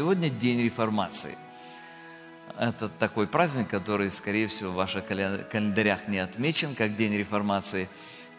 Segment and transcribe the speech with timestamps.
[0.00, 1.36] Сегодня день реформации.
[2.58, 7.86] Это такой праздник, который, скорее всего, в ваших календарях не отмечен как день реформации.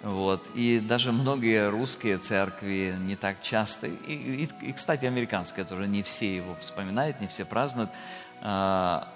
[0.02, 0.44] Вот.
[0.56, 6.02] И даже многие русские церкви не так часто, и, и, и, кстати, американские тоже, не
[6.02, 7.92] все его вспоминают, не все празднуют.
[8.42, 9.08] А,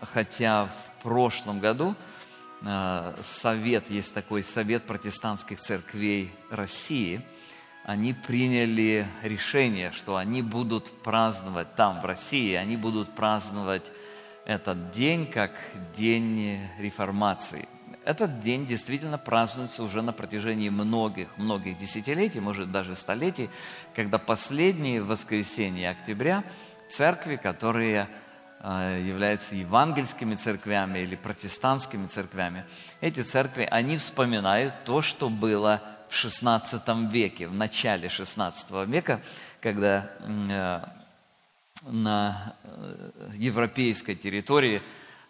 [0.00, 1.96] хотя в прошлом году
[2.64, 7.20] а, совет, есть такой совет протестантских церквей России–
[7.84, 13.90] они приняли решение, что они будут праздновать там, в России, они будут праздновать
[14.44, 15.52] этот день как
[15.94, 17.68] день реформации.
[18.04, 23.50] Этот день действительно празднуется уже на протяжении многих-многих десятилетий, может даже столетий,
[23.94, 26.42] когда последние воскресенья октября
[26.88, 28.08] церкви, которые
[28.60, 32.64] э, являются евангельскими церквями или протестантскими церквями,
[33.00, 39.20] эти церкви, они вспоминают то, что было в XVI веке, в начале XVI века,
[39.60, 40.80] когда э,
[41.82, 44.82] на э, европейской территории,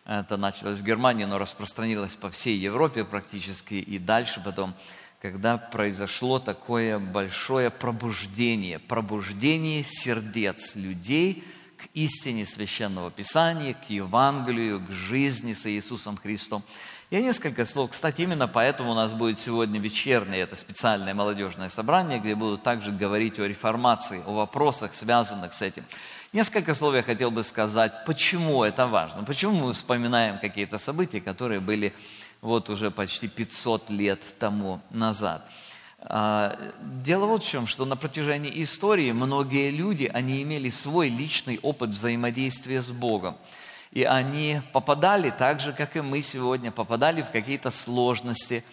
[0.06, 4.74] это началось в Германии, но распространилось по всей Европе практически и дальше потом,
[5.20, 11.44] когда произошло такое большое пробуждение, пробуждение сердец людей
[11.76, 16.64] к истине Священного Писания, к Евангелию, к жизни с Иисусом Христом.
[17.10, 17.90] Я несколько слов.
[17.90, 22.92] Кстати, именно поэтому у нас будет сегодня вечернее, это специальное молодежное собрание, где будут также
[22.92, 25.84] говорить о реформации, о вопросах, связанных с этим.
[26.32, 31.58] Несколько слов я хотел бы сказать, почему это важно, почему мы вспоминаем какие-то события, которые
[31.58, 31.94] были
[32.42, 35.44] вот уже почти 500 лет тому назад.
[35.98, 41.58] А, дело вот в чем, что на протяжении истории многие люди, они имели свой личный
[41.60, 43.36] опыт взаимодействия с Богом.
[43.92, 48.64] И они попадали так же, как и мы сегодня, попадали в какие-то сложности,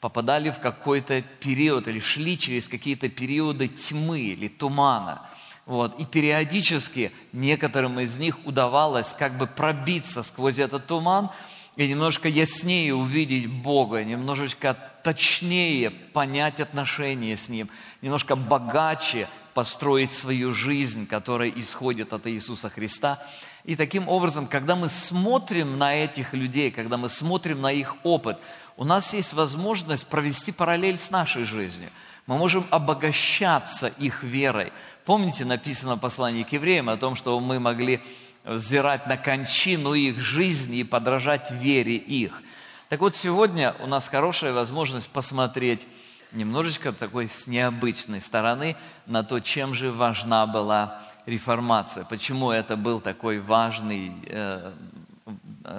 [0.00, 5.22] попадали в какой-то период или шли через какие-то периоды тьмы или тумана.
[5.64, 5.98] Вот.
[5.98, 11.30] И периодически некоторым из них удавалось как бы пробиться сквозь этот туман
[11.76, 17.70] и немножко яснее увидеть Бога, немножечко точнее понять отношения с Ним,
[18.02, 23.24] немножко богаче построить свою жизнь, которая исходит от Иисуса Христа.
[23.64, 28.38] И таким образом, когда мы смотрим на этих людей, когда мы смотрим на их опыт,
[28.76, 31.90] у нас есть возможность провести параллель с нашей жизнью.
[32.26, 34.72] Мы можем обогащаться их верой.
[35.04, 38.02] Помните, написано в послании к евреям о том, что мы могли
[38.44, 42.42] взирать на кончину их жизни и подражать вере их.
[42.88, 45.86] Так вот, сегодня у нас хорошая возможность посмотреть
[46.34, 52.04] немножечко такой с необычной стороны на то, чем же важна была реформация.
[52.04, 54.72] Почему это был такой важный, э,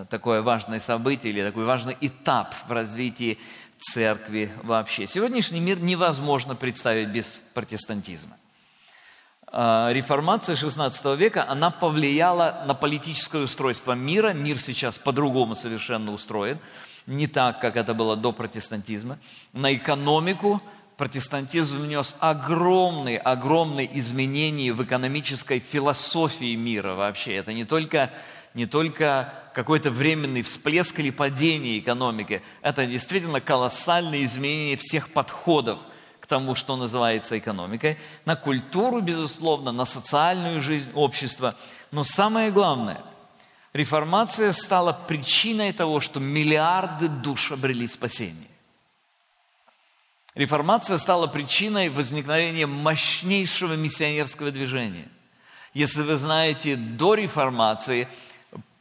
[0.10, 3.38] такое важное событие или такой важный этап в развитии
[3.78, 5.06] церкви вообще.
[5.08, 8.38] Сегодняшний мир невозможно представить без протестантизма.
[9.52, 14.34] Э, реформация XVI века, она повлияла на политическое устройство мира.
[14.34, 16.60] Мир сейчас по-другому совершенно устроен,
[17.08, 19.20] не так, как это было до протестантизма.
[19.54, 20.62] На экономику,
[20.98, 27.36] протестантизм внес огромные, огромные изменения в экономической философии мира вообще.
[27.36, 28.12] Это не только,
[28.54, 35.80] не только какой-то временный всплеск или падение экономики, это действительно колоссальные изменения всех подходов
[36.20, 41.56] к тому, что называется экономикой, на культуру, безусловно, на социальную жизнь общества.
[41.92, 43.02] Но самое главное,
[43.75, 48.47] реформация стала причиной того, что миллиарды душ обрели спасение.
[50.34, 55.09] Реформация стала причиной возникновения мощнейшего миссионерского движения.
[55.74, 58.08] Если вы знаете, до реформации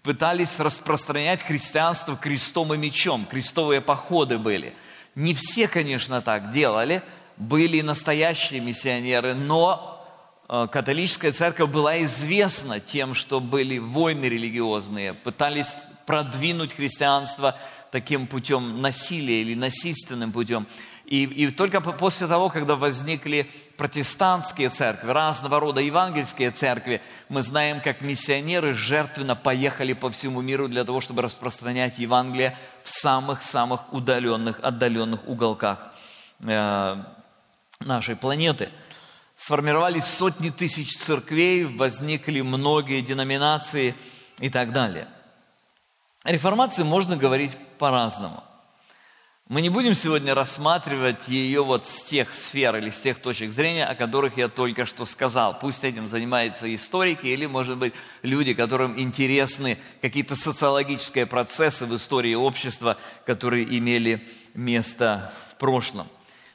[0.04, 4.74] пытались распространять христианство крестом и мечом, крестовые походы были.
[5.16, 7.03] Не все, конечно, так делали,
[7.36, 9.94] были настоящие миссионеры, но
[10.47, 17.57] католическая церковь была известна тем, что были войны религиозные, пытались продвинуть христианство
[17.91, 20.67] таким путем насилия или насильственным путем.
[21.07, 27.81] И, и только после того, когда возникли протестантские церкви, разного рода евангельские церкви, мы знаем,
[27.81, 34.61] как миссионеры жертвенно поехали по всему миру для того, чтобы распространять Евангелие в самых-самых удаленных,
[34.63, 35.93] отдаленных уголках
[36.41, 36.97] э,
[37.81, 38.71] нашей планеты.
[39.36, 43.95] Сформировались сотни тысяч церквей, возникли многие деноминации
[44.39, 45.09] и так далее.
[46.22, 48.42] О реформации можно говорить по-разному–
[49.47, 53.84] мы не будем сегодня рассматривать ее вот с тех сфер или с тех точек зрения,
[53.84, 55.59] о которых я только что сказал.
[55.59, 57.92] Пусть этим занимаются историки или, может быть,
[58.22, 62.97] люди, которым интересны какие-то социологические процессы в истории общества,
[63.27, 66.09] которые имели место в прошлом.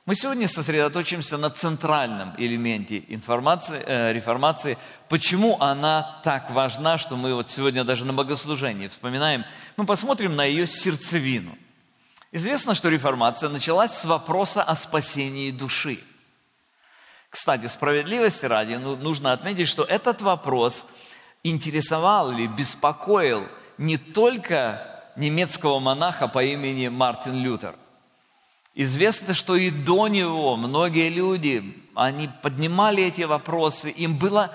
[0.09, 4.75] Мы сегодня сосредоточимся на центральном элементе информации, э, реформации,
[5.07, 9.45] почему она так важна, что мы вот сегодня даже на богослужении вспоминаем.
[9.77, 11.55] Мы посмотрим на ее сердцевину.
[12.31, 15.99] Известно, что реформация началась с вопроса о спасении души.
[17.29, 20.87] Кстати, справедливости ради, ну, нужно отметить, что этот вопрос
[21.43, 23.47] интересовал или беспокоил
[23.77, 27.75] не только немецкого монаха по имени Мартин Лютер.
[28.75, 34.51] Известно, что и до него многие люди, они поднимали эти вопросы, им было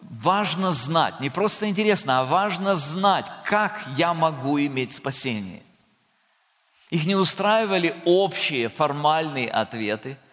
[0.00, 5.62] важно знать, не просто интересно, а важно знать, как я могу иметь спасение.
[6.90, 10.18] Их не устраивали общие формальные ответы–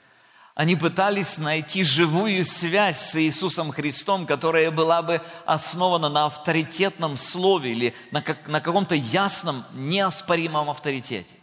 [0.55, 7.71] они пытались найти живую связь с Иисусом Христом, которая была бы основана на авторитетном слове
[7.71, 11.37] или на, как, на каком-то ясном, неоспоримом авторитете.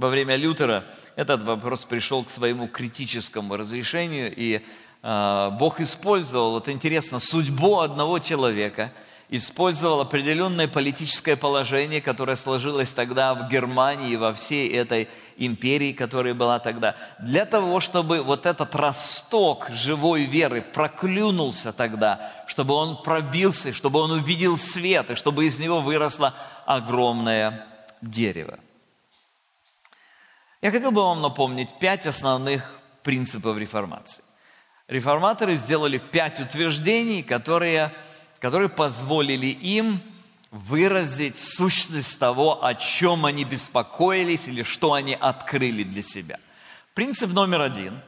[0.00, 4.62] Во время Лютера этот вопрос пришел к своему критическому разрешению, и
[5.02, 8.92] э, Бог использовал, вот интересно, судьбу одного человека–
[9.30, 16.58] использовал определенное политическое положение, которое сложилось тогда в Германии, во всей этой империи, которая была
[16.58, 24.00] тогда, для того, чтобы вот этот росток живой веры проклюнулся тогда, чтобы он пробился, чтобы
[24.00, 26.34] он увидел свет, и чтобы из него выросло
[26.66, 27.66] огромное
[28.02, 28.58] дерево.
[30.62, 34.22] Я хотел бы вам напомнить пять основных принципов реформации.
[34.88, 37.92] Реформаторы сделали пять утверждений, которые
[38.40, 40.00] которые позволили им
[40.50, 46.40] выразить сущность того, о чем они беспокоились или что они открыли для себя.
[46.94, 48.00] Принцип номер один.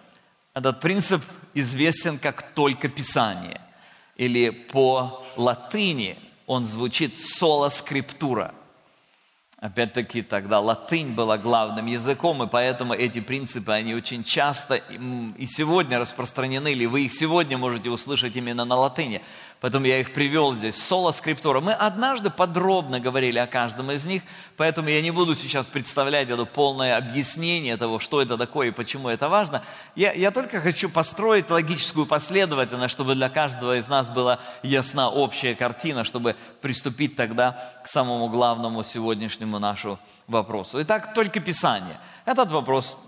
[0.55, 1.22] Этот принцип
[1.55, 3.60] известен как «только Писание».
[4.16, 8.55] Или по латыни он звучит «сола скриптура».
[9.62, 16.00] Опять-таки тогда латынь была главным языком, и поэтому эти принципы, они очень часто и сегодня
[16.00, 19.23] распространены, или вы их сегодня можете услышать именно на латыни.
[19.62, 20.75] Поэтому я их привел здесь.
[20.75, 21.61] Соло скриптура.
[21.61, 24.25] Мы однажды подробно говорили о каждом из них,
[24.56, 29.09] поэтому я не буду сейчас представлять это полное объяснение того, что это такое и почему
[29.09, 29.62] это важно.
[29.94, 35.55] Я, я только хочу построить логическую последовательность, чтобы для каждого из нас была ясна общая
[35.55, 40.82] картина, чтобы приступить тогда к самому главному сегодняшнему нашему вопросу.
[40.82, 41.99] Итак, только Писание.
[42.25, 42.99] Этот вопрос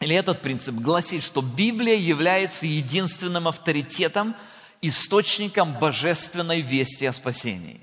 [0.00, 4.34] или этот принцип гласит, что Библия является единственным авторитетом–
[4.82, 7.80] источником божественной вести о спасении.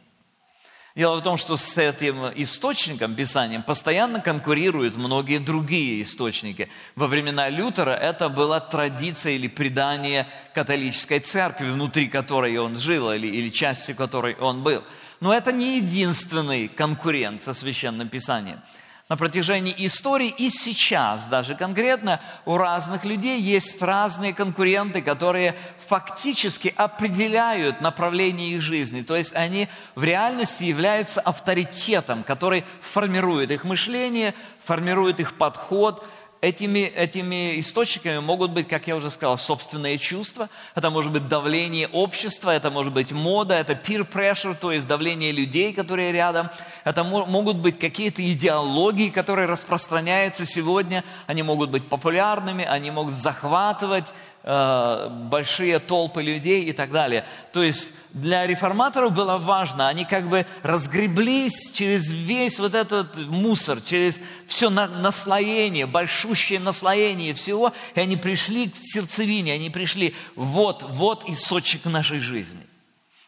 [0.96, 6.68] Дело в том, что с этим источником, Писанием, постоянно конкурируют многие другие источники.
[6.96, 13.28] Во времена Лютера это была традиция или предание католической церкви, внутри которой он жил или,
[13.28, 14.84] или частью которой он был.
[15.22, 18.60] Но это не единственный конкурент со Священным Писанием–
[19.10, 25.56] на протяжении истории и сейчас даже конкретно у разных людей есть разные конкуренты, которые
[25.90, 29.02] фактически определяют направление их жизни.
[29.02, 36.06] То есть они в реальности являются авторитетом, который формирует их мышление, формирует их подход–
[36.42, 41.88] этими, этими источниками могут быть, как я уже сказал, собственные чувства, это может быть давление
[41.90, 46.50] общества, это может быть мода, это peer pressure, то есть давление людей, которые рядом,
[46.86, 54.14] это могут быть какие-то идеологии, которые распространяются сегодня, они могут быть популярными, они могут захватывать
[54.44, 57.26] большие толпы людей и так далее.
[57.52, 63.82] То есть для реформаторов было важно, они как бы разгреблись через весь вот этот мусор,
[63.82, 71.28] через все наслоение, большущее наслоение всего, и они пришли к сердцевине, они пришли, вот, вот
[71.28, 72.69] источник нашей жизни.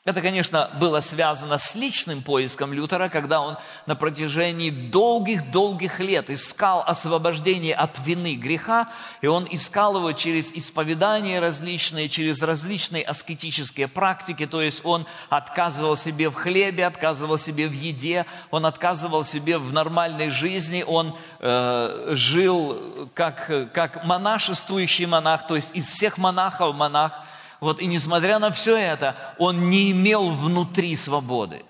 [0.04, 6.84] Это, конечно, было связано с личным поиском Лютера, когда он на протяжении долгих-долгих лет искал
[6.88, 8.90] освобождение от вины греха,
[9.22, 15.96] и он искал его через исповедания различные, через различные аскетические практики, то есть он отказывал
[15.96, 22.08] себе в хлебе, отказывал себе в еде, он отказывал себе в нормальной жизни, он э,
[22.14, 27.20] жил как, как монашествующий монах, то есть из всех монахов монах–
[27.62, 31.64] вот и несмотря на все это, он не имел внутри свободы.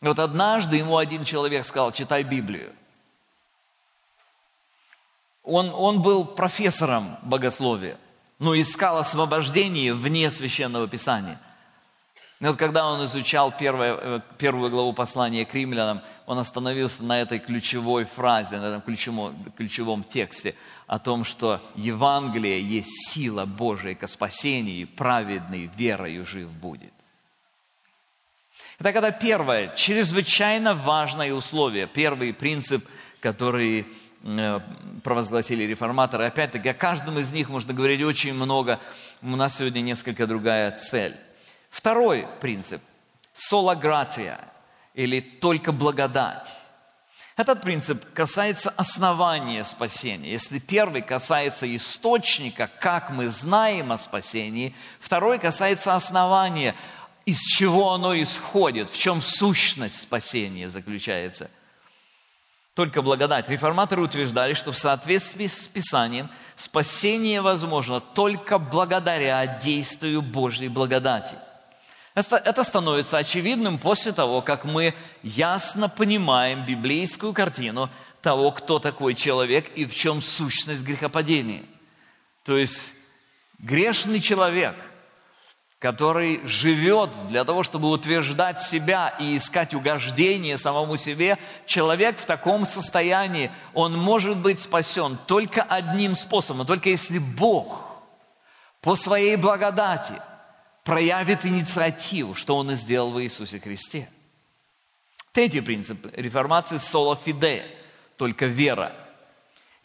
[0.00, 2.72] Вот однажды ему один человек сказал, читай Библию.
[5.44, 7.98] Он, он был профессором богословия,
[8.38, 11.38] но искал освобождение вне Священного Писания.
[12.40, 17.20] И вот когда он изучал первое, э, первую главу послания к римлянам, он остановился на
[17.20, 20.54] этой ключевой фразе, на этом ключевом, ключевом тексте
[20.86, 26.92] о том, что Евангелие есть сила Божия к спасению, и праведный верою жив будет.
[28.78, 32.86] Это когда первое, чрезвычайно важное условие, первый принцип,
[33.20, 33.86] который
[34.24, 34.60] э,
[35.04, 36.24] провозгласили реформаторы.
[36.24, 38.80] Опять-таки, о каждом из них можно говорить очень много.
[39.22, 41.14] У нас сегодня несколько другая цель.
[41.70, 42.82] Второй принцип–
[43.34, 44.40] сологратия,
[44.94, 46.62] или только благодать.
[47.36, 50.30] Этот принцип касается основания спасения.
[50.30, 56.74] Если первый касается источника, как мы знаем о спасении, второй касается основания,
[57.24, 61.50] из чего оно исходит, в чем сущность спасения заключается.
[62.74, 63.48] Только благодать.
[63.48, 71.36] Реформаторы утверждали, что в соответствии с Писанием спасение возможно только благодаря действию Божьей благодати–
[72.14, 77.88] это становится очевидным после того, как мы ясно понимаем библейскую картину
[78.20, 81.64] того, кто такой человек и в чем сущность грехопадения.
[82.44, 82.92] То есть
[83.58, 84.76] грешный человек,
[85.78, 92.66] который живет для того, чтобы утверждать себя и искать угождение самому себе, человек в таком
[92.66, 97.90] состоянии, он может быть спасен только одним способом, только если Бог
[98.82, 100.14] по своей благодати–
[100.84, 104.08] проявит инициативу, что он и сделал в Иисусе Христе.
[105.32, 107.64] Третий принцип реформации– соло фиде,
[108.16, 108.92] только вера.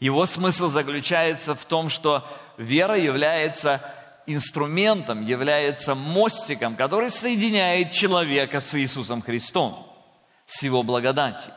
[0.00, 2.26] Его смысл заключается в том, что
[2.58, 3.80] вера является
[4.26, 9.90] инструментом, является мостиком, который соединяет человека с Иисусом Христом,
[10.46, 11.52] с Его благодатью.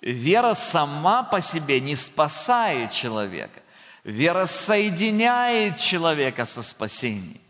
[0.00, 3.60] Вера сама по себе не спасает человека.
[4.02, 7.40] Вера соединяет человека со спасением.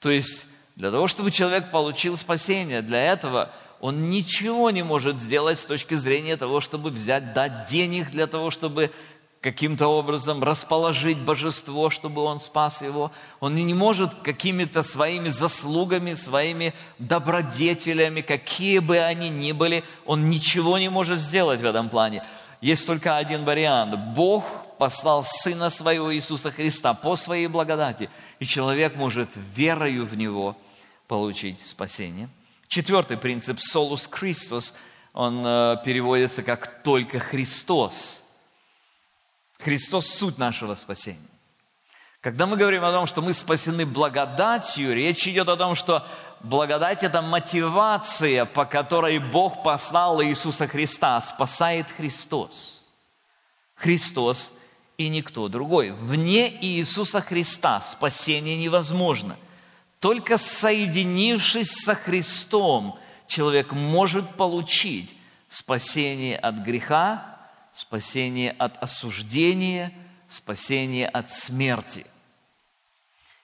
[0.00, 3.50] То есть для того, чтобы человек получил спасение, для этого
[3.80, 8.50] он ничего не может сделать с точки зрения того, чтобы взять, дать денег для того,
[8.50, 8.90] чтобы
[9.40, 13.12] каким-то образом расположить божество, чтобы он спас его.
[13.40, 20.78] Он не может какими-то своими заслугами, своими добродетелями, какие бы они ни были, он ничего
[20.78, 22.24] не может сделать в этом плане.
[22.60, 23.96] Есть только один вариант.
[24.14, 24.44] Бог
[24.78, 28.08] послал Сына Своего Иисуса Христа по Своей благодати,
[28.38, 30.56] и человек может верою в Него
[31.06, 32.28] получить спасение.
[32.68, 34.74] Четвертый принцип– «Солус Христос»,
[35.12, 38.22] он э, переводится как «только Христос».
[39.58, 41.28] Христос– суть нашего спасения.
[42.20, 46.06] Когда мы говорим о том, что мы спасены благодатью, речь идет о том, что
[46.40, 52.82] благодать– это мотивация, по которой Бог послал Иисуса Христа, спасает Христос.
[53.76, 54.52] Христос
[54.98, 55.92] и никто другой.
[55.92, 59.36] Вне Иисуса Христа спасение невозможно.
[60.00, 65.14] Только соединившись со Христом, человек может получить
[65.48, 67.38] спасение от греха,
[67.74, 69.92] спасение от осуждения,
[70.28, 72.04] спасение от смерти.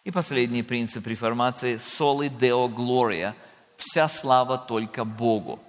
[0.03, 3.35] И последний принцип реформации– «Soli Deo Gloria»–
[3.77, 5.61] «Вся слава только Богу».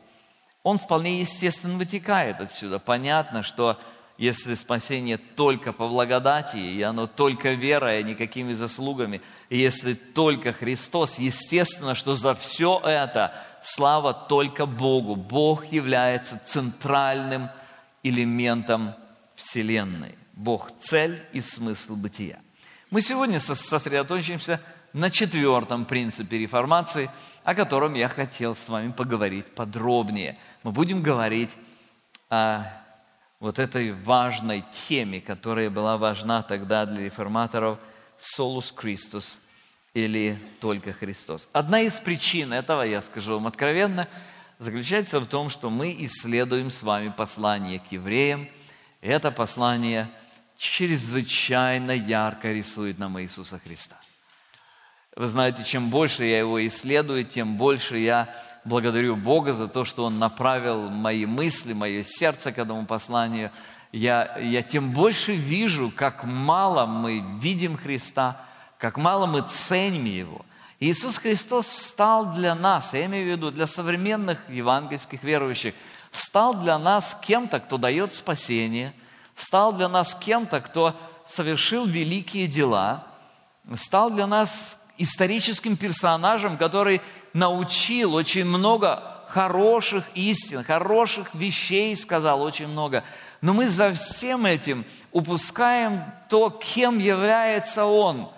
[0.61, 2.79] Он вполне естественно вытекает отсюда.
[2.79, 3.79] Понятно, что–
[4.17, 10.53] если спасение только по благодати, и оно только верой, а никакими заслугами, и если только
[10.53, 15.15] Христос, естественно, что за все это слава только Богу.
[15.15, 17.50] Бог является центральным
[18.03, 18.93] элементом
[19.36, 20.15] Вселенной.
[20.34, 22.39] Бог– цель и смысл бытия.
[22.91, 24.62] Мы сегодня сосредоточимся
[24.93, 27.10] на четвертом принципе реформации,
[27.43, 30.38] о котором я хотел с вами поговорить подробнее.
[30.63, 31.51] Мы будем говорить
[32.29, 32.63] о
[33.45, 37.77] вот этой важной теме, которая была важна тогда для реформаторов
[38.17, 39.39] «Солус Христос»
[39.93, 41.47] или «Только Христос».
[41.53, 44.07] Одна из причин этого, я скажу вам откровенно,
[44.57, 48.49] заключается в том, что мы исследуем с вами послание к евреям.
[49.01, 50.09] И это послание
[50.57, 53.97] чрезвычайно ярко рисует нам Иисуса Христа.
[55.15, 58.27] Вы знаете, чем больше я его исследую, тем больше я
[58.65, 63.51] благодарю Бога за то, что Он направил мои мысли, мое сердце к этому посланию.
[63.91, 68.41] Я, я тем больше вижу, как мало мы видим Христа,
[68.77, 70.45] как мало мы ценим Его.
[70.79, 75.74] Иисус Христос стал для нас, я имею в виду для современных евангельских верующих,
[76.12, 78.93] стал для нас кем-то, кто дает спасение,
[79.36, 80.93] стал для нас кем-то, кто
[81.25, 83.07] совершил великие дела,
[83.75, 87.01] стал для нас историческим персонажем, который
[87.35, 93.03] научил очень много хороших истин, хороших вещей сказал очень много.
[93.41, 98.29] Но мы за всем этим упускаем то, кем является Он.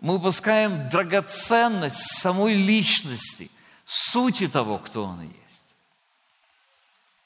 [0.00, 3.50] Мы упускаем драгоценность самой личности,
[3.86, 5.64] сути того, кто Он есть.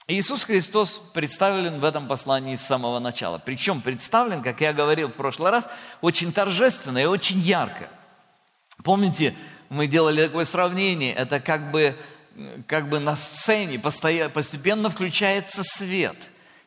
[0.08, 3.38] Иисус Христос представлен в этом послании с самого начала.
[3.38, 5.70] Причем представлен, как я говорил в прошлый раз,
[6.02, 7.88] очень торжественно и очень ярко–
[8.82, 9.37] Помните,
[9.73, 11.97] мы делали такое сравнение, это как бы,
[12.67, 16.17] как бы на сцене постепенно включается свет.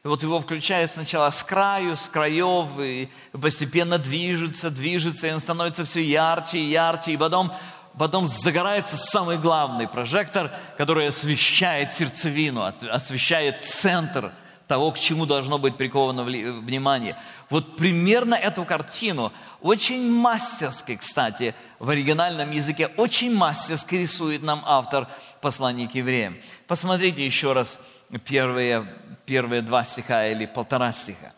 [0.03, 3.09] И вот его включают сначала с краю, с краев, и
[3.39, 7.53] постепенно движется, движется, и он становится все ярче и ярче, и потом,
[7.95, 14.31] потом загорается самый главный прожектор, который освещает сердцевину, освещает центр
[14.67, 17.17] того, к чему должно быть приковано внимание.
[17.49, 19.31] Вот примерно эту картину,
[19.61, 25.07] очень мастерски, кстати, в оригинальном языке, очень мастерски рисует нам автор
[25.41, 26.37] послания к евреям.
[26.67, 27.79] Посмотрите еще раз
[28.25, 28.87] первые
[29.25, 31.33] первые два стиха или полтора стиха.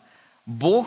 [0.46, 0.86] Бог,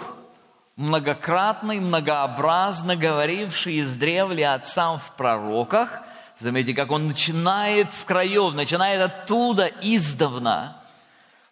[0.76, 6.02] многократный, многообразно говоривший издревле отцам в пророках,
[6.38, 10.81] заметьте, как он начинает с краев, начинает оттуда издавна,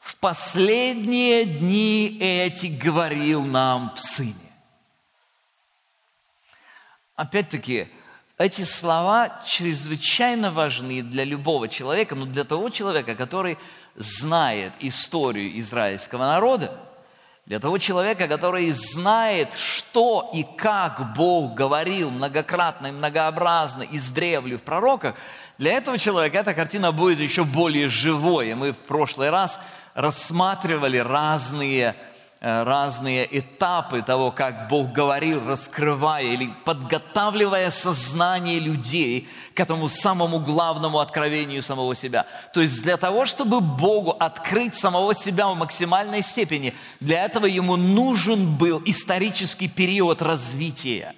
[0.10, 4.34] в последние дни эти говорил нам в Сыне.
[7.16, 7.90] Опять-таки,
[8.40, 13.60] эти слова чрезвычайно важны для любого человека, но для того человека, который
[13.96, 16.76] знает историю израильского народа,
[17.46, 24.56] для того человека, который знает, что и как Бог говорил многократно и многообразно из древли
[24.56, 25.14] в пророках,
[25.60, 28.50] для этого человека эта картина будет еще более живой.
[28.50, 29.60] И мы в прошлый раз
[29.94, 31.96] рассматривали разные
[32.42, 40.40] Э, разные этапы того, как Бог говорил, раскрывая или подготавливая сознание людей к этому самому
[40.40, 42.26] главному откровению самого себя.
[42.54, 47.76] То есть для того, чтобы Богу открыть самого себя в максимальной степени, для этого ему
[47.76, 51.16] нужен был исторический период развития,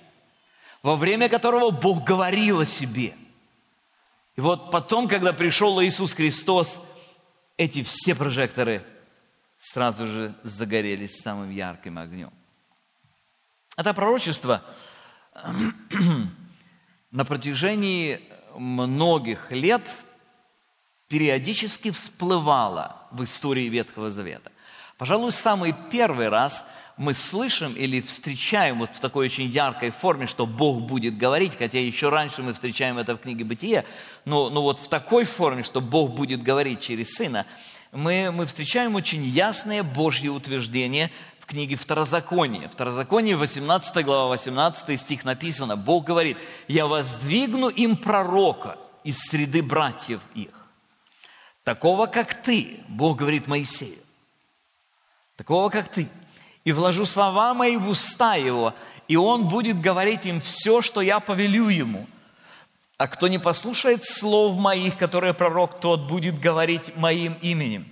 [0.82, 3.14] во время которого Бог говорил о себе.
[4.38, 6.80] И вот потом, когда пришел Иисус Христос,
[7.58, 8.84] эти все прожекторы–
[9.62, 12.34] сразу же загорелись самым ярким огнем.
[13.78, 14.64] Это пророчество
[17.12, 18.22] на протяжении
[18.58, 19.88] многих лет
[21.08, 24.52] периодически всплывало в истории Ветхого Завета.
[25.02, 26.64] Пожалуй, самый первый раз
[26.96, 31.80] мы слышим или встречаем вот в такой очень яркой форме, что Бог будет говорить, хотя
[31.80, 33.84] еще раньше мы встречаем это в книге Бытия,
[34.26, 37.48] но, но вот в такой форме, что Бог будет говорить через Сына–
[37.92, 42.70] мы, мы встречаем очень ясное Божье утверждение в книге Второзаконие.
[42.70, 46.38] Второзаконие, 18 глава, 18 стих написано, Бог говорит,
[46.68, 50.52] «Я воздвигну им пророка из среды братьев их,
[51.64, 53.98] такого, как ты», Бог говорит Моисею,
[55.42, 56.08] «такого, как ты,
[56.64, 58.76] и вложу слова мои в уста его,
[59.08, 62.08] и он будет говорить им все, что я повелю ему».
[63.00, 67.92] А кто не послушает слов моих, которые пророк, тот будет говорить моим именем.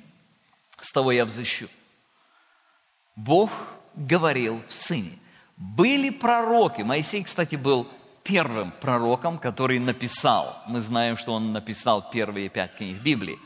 [0.79, 1.67] С того я взыщу.
[3.15, 3.49] Бог
[3.95, 5.17] говорил в Сыне.
[5.57, 6.83] Были пророки.
[6.83, 7.87] Моисей, кстати, был
[8.23, 10.61] первым пророком, который написал.
[10.67, 13.39] Мы знаем, что он написал первые пять книг Библии.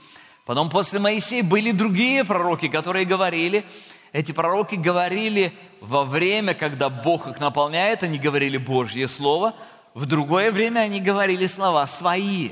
[0.45, 3.65] Потом после Моисея были другие пророки, которые говорили.
[4.13, 9.53] Эти пророки говорили во время, когда Бог их наполняет, они говорили Божье Слово–
[9.93, 12.51] в другое время они говорили слова свои.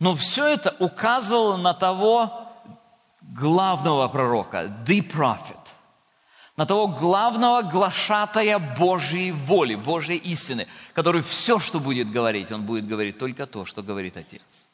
[0.00, 2.48] Но все это указывало на того
[3.22, 5.58] главного пророка, the prophet,
[6.56, 12.86] на того главного глашатая Божьей воли, Божьей истины, который все, что будет говорить, он будет
[12.86, 14.68] говорить только то, что говорит Отец.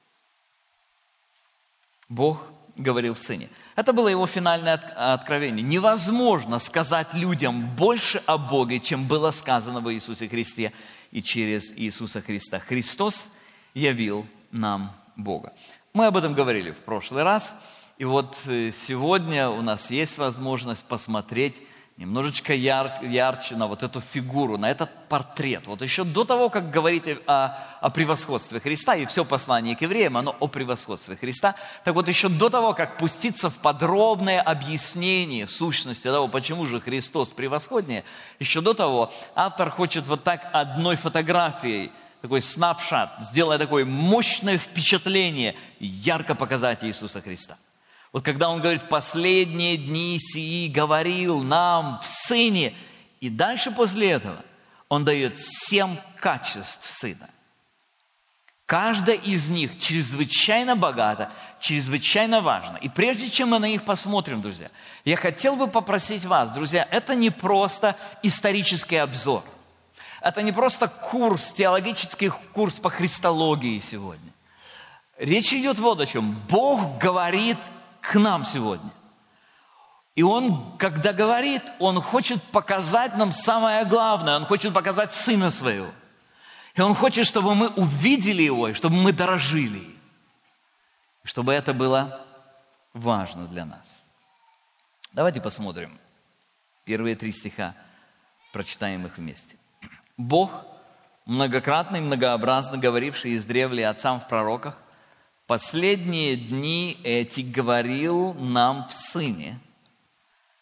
[2.09, 2.43] Бог
[2.77, 3.51] говорил в Сыне.
[3.77, 5.63] Это было его финальное откровение.
[5.63, 10.73] Невозможно сказать людям больше о Боге, чем было сказано в Иисусе Христе
[11.11, 12.59] и через Иисуса Христа.
[12.59, 13.29] Христос
[13.75, 15.53] явил нам Бога.
[15.93, 17.57] Мы об этом говорили в прошлый раз,
[17.99, 21.61] и вот э, сегодня у нас есть возможность посмотреть
[22.01, 25.67] немножечко ярче, ярче на вот эту фигуру, на этот портрет.
[25.67, 30.17] Вот еще до того, как говорить о, о превосходстве Христа, и все послание к евреям,
[30.17, 36.05] оно о превосходстве Христа, так вот еще до того, как пуститься в подробное объяснение сущности
[36.05, 38.05] того, почему же Христос превосходнее,
[38.39, 45.55] еще до того автор хочет вот так одной фотографией такой снапшот, сделая такое мощное впечатление,
[45.79, 47.59] ярко показать Иисуса Христа–
[48.13, 52.75] вот когда он говорит, последние дни сии говорил нам в Сыне,
[53.21, 54.45] и дальше после этого
[54.89, 57.31] он дает семь качеств Сына.
[58.67, 62.79] Каждая из них чрезвычайно богата, чрезвычайно важна.
[62.79, 64.71] И прежде чем мы на них посмотрим, друзья,
[65.05, 69.43] я хотел бы попросить вас, друзья, это не просто исторический обзор.
[70.21, 74.33] Это не просто курс, теологический курс по христологии сегодня.
[75.19, 76.41] Речь идет вот о чем.
[76.49, 77.59] Бог говорит
[78.01, 78.91] к нам сегодня.
[80.15, 84.37] И Он, когда говорит, Он хочет показать нам самое главное.
[84.37, 85.91] Он хочет показать Сына Своего.
[86.75, 89.97] И Он хочет, чтобы мы увидели Его, и чтобы мы дорожили.
[91.25, 92.21] И чтобы это было
[92.93, 94.11] важно для нас.
[95.13, 95.99] Давайте посмотрим.
[96.85, 97.75] Первые три стиха,
[98.53, 99.57] прочитаем их вместе.
[100.17, 100.51] Бог,
[101.25, 104.77] многократно и многообразно говоривший из древле отцам в пророках,
[105.51, 109.59] последние дни эти говорил нам в Сыне,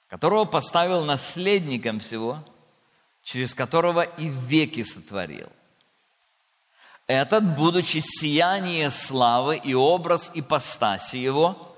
[0.08, 2.42] которого поставил наследником всего,
[3.22, 5.50] через которого и веки сотворил.
[7.06, 11.76] Этот, будучи сияние славы и образ ипостаси его,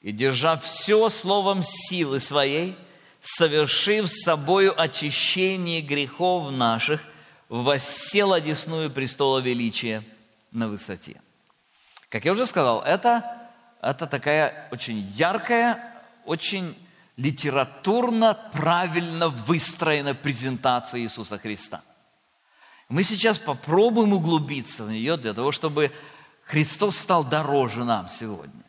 [0.00, 2.76] и держа все словом силы своей,
[3.20, 7.02] совершив собою очищение грехов наших,
[7.48, 10.04] воссел одесную престола величия
[10.52, 11.20] на высоте.
[12.10, 13.48] Как я уже сказал, это,
[13.80, 15.94] это такая очень яркая,
[16.26, 16.76] очень
[17.16, 21.82] литературно правильно выстроена презентация Иисуса Христа.
[22.88, 25.92] Мы сейчас попробуем углубиться в нее для того, чтобы
[26.42, 28.64] Христос стал дороже нам сегодня.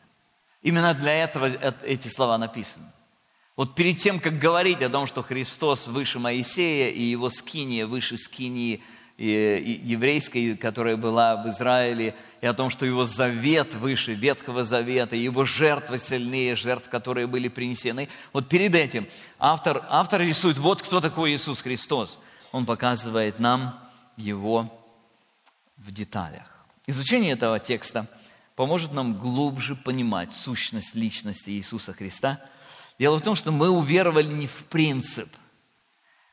[0.61, 1.47] Именно для этого
[1.83, 2.85] эти слова написаны.
[3.55, 8.17] Вот перед тем, как говорить о том, что Христос выше Моисея и его скиния выше
[8.17, 8.83] скинии
[9.21, 15.45] еврейской, которая была в Израиле, и о том, что его завет выше Ветхого Завета, его
[15.45, 18.09] жертвы сильнее жертв, которые были принесены.
[18.33, 19.07] Вот перед этим
[19.37, 22.17] автор, автор рисует, вот кто такой Иисус Христос.
[22.51, 23.79] Он показывает нам
[24.17, 24.73] его
[25.77, 26.65] в деталях.
[26.87, 28.07] Изучение этого текста
[28.55, 32.39] поможет нам глубже понимать сущность личности Иисуса Христа.
[32.97, 35.29] Дело в том, что мы уверовали не в принцип,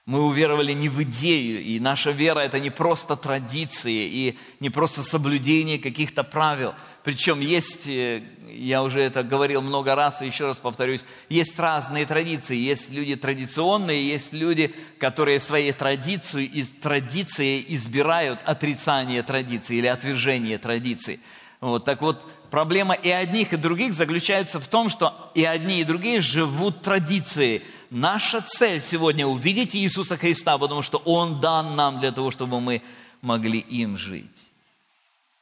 [0.09, 5.03] мы уверовали не в идею, и наша вера– это не просто традиции и не просто
[5.03, 6.73] соблюдение каких-то правил.
[7.05, 12.07] Причем есть, э, я уже это говорил много раз, и еще раз повторюсь, есть разные
[12.07, 12.57] традиции.
[12.57, 20.57] Есть люди традиционные, есть люди, которые своей традицией, из традиции избирают отрицание традиции или отвержение
[20.57, 21.21] традиции.
[21.61, 25.85] Вот, так вот, проблема и одних, и других заключается в том, что и одни, и
[25.85, 32.12] другие живут традицией– наша цель сегодня увидеть Иисуса Христа, потому что Он дан нам для
[32.12, 32.83] того, чтобы мы
[33.20, 34.48] могли им жить.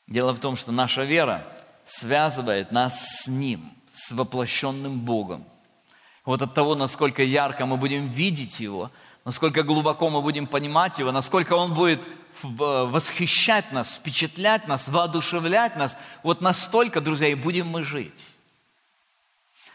[0.07, 1.47] Дело в том, что наша вера
[1.87, 5.45] связывает нас с Ним, с воплощенным Богом.
[6.25, 8.91] Вот от того, насколько ярко мы будем видеть Его,
[9.25, 12.07] насколько глубоко мы будем понимать Его, насколько Он будет
[12.43, 18.33] восхищать нас, впечатлять нас, воодушевлять нас, вот настолько, друзья, и будем мы жить.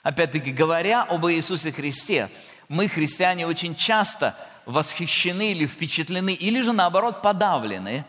[0.04, 2.30] Опять-таки, говоря об Иисусе Христе,
[2.72, 4.34] мы, христиане, очень часто
[4.66, 8.06] восхищены или впечатлены, или же наоборот подавлены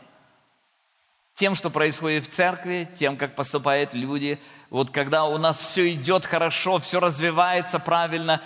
[1.34, 4.38] тем, что происходит в церкви, тем, как поступают люди.
[4.70, 8.40] Вот когда у нас все идет хорошо, все развивается правильно,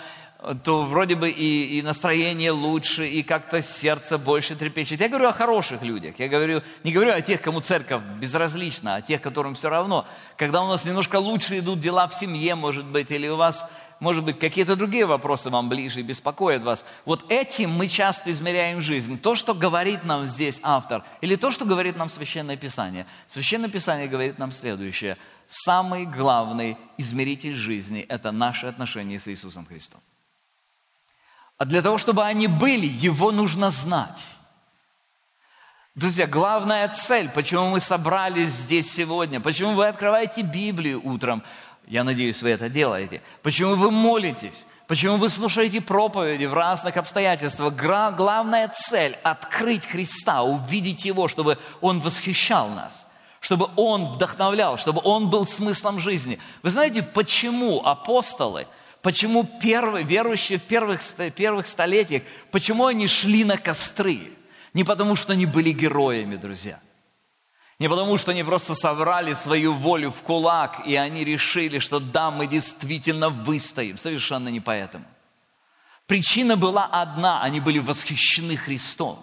[0.63, 4.99] то вроде бы и, и настроение лучше, и как-то сердце больше трепещет.
[5.01, 6.15] Я говорю о хороших людях.
[6.17, 10.07] Я говорю, не говорю о тех, кому церковь безразлична, а о тех, которым все равно.
[10.35, 14.23] Когда у нас немножко лучше идут дела в семье, может быть, или у вас может
[14.23, 16.85] быть, какие-то другие вопросы вам ближе и беспокоят вас.
[17.05, 19.19] Вот этим мы часто измеряем жизнь.
[19.19, 23.07] То, что говорит нам здесь автор, или то, что говорит нам Священное Писание.
[23.27, 25.17] Священное Писание говорит нам следующее.
[25.47, 30.01] Самый главный измеритель жизни– это наши отношения с Иисусом Христом.
[31.57, 34.37] А для того, чтобы они были, Его нужно знать.
[35.97, 41.41] Друзья, главная цель, почему мы собрались здесь сегодня, почему вы открываете Библию утром,
[41.87, 43.21] я надеюсь, вы это делаете.
[43.41, 44.65] Почему вы молитесь?
[44.87, 47.73] Почему вы слушаете проповеди в разных обстоятельствах?
[47.73, 53.07] Главная цель– открыть Христа, увидеть Его, чтобы Он восхищал нас,
[53.39, 56.39] чтобы Он вдохновлял, чтобы Он был смыслом жизни.
[56.61, 58.67] Вы знаете, почему апостолы,
[59.01, 61.01] почему первые, верующие в первых,
[61.35, 64.31] первых столетиях, почему они шли на костры?
[64.73, 66.79] Не потому, что они были героями, друзья.
[67.79, 72.31] Не потому, что они просто соврали свою волю в кулак, и они решили, что да,
[72.31, 73.97] мы действительно выстоим.
[73.97, 75.05] Совершенно не поэтому.
[76.07, 79.19] Причина была одна, они были восхищены Христом.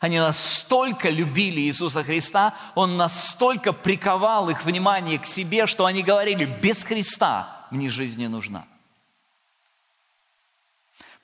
[0.00, 6.44] Они настолько любили Иисуса Христа, Он настолько приковал их внимание к себе, что они говорили,
[6.44, 8.66] без Христа мне жизнь не нужна.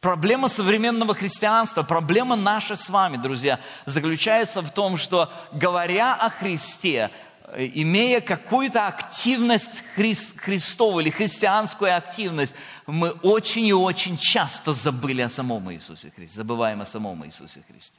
[0.00, 7.10] Проблема современного христианства, проблема наша с вами, друзья, заключается в том, что говоря о Христе,
[7.52, 12.54] э, имея какую-то активность Хри- Христову или христианскую активность,
[12.86, 17.98] мы очень и очень часто забыли о самом Иисусе Христе, забываем о самом Иисусе Христе.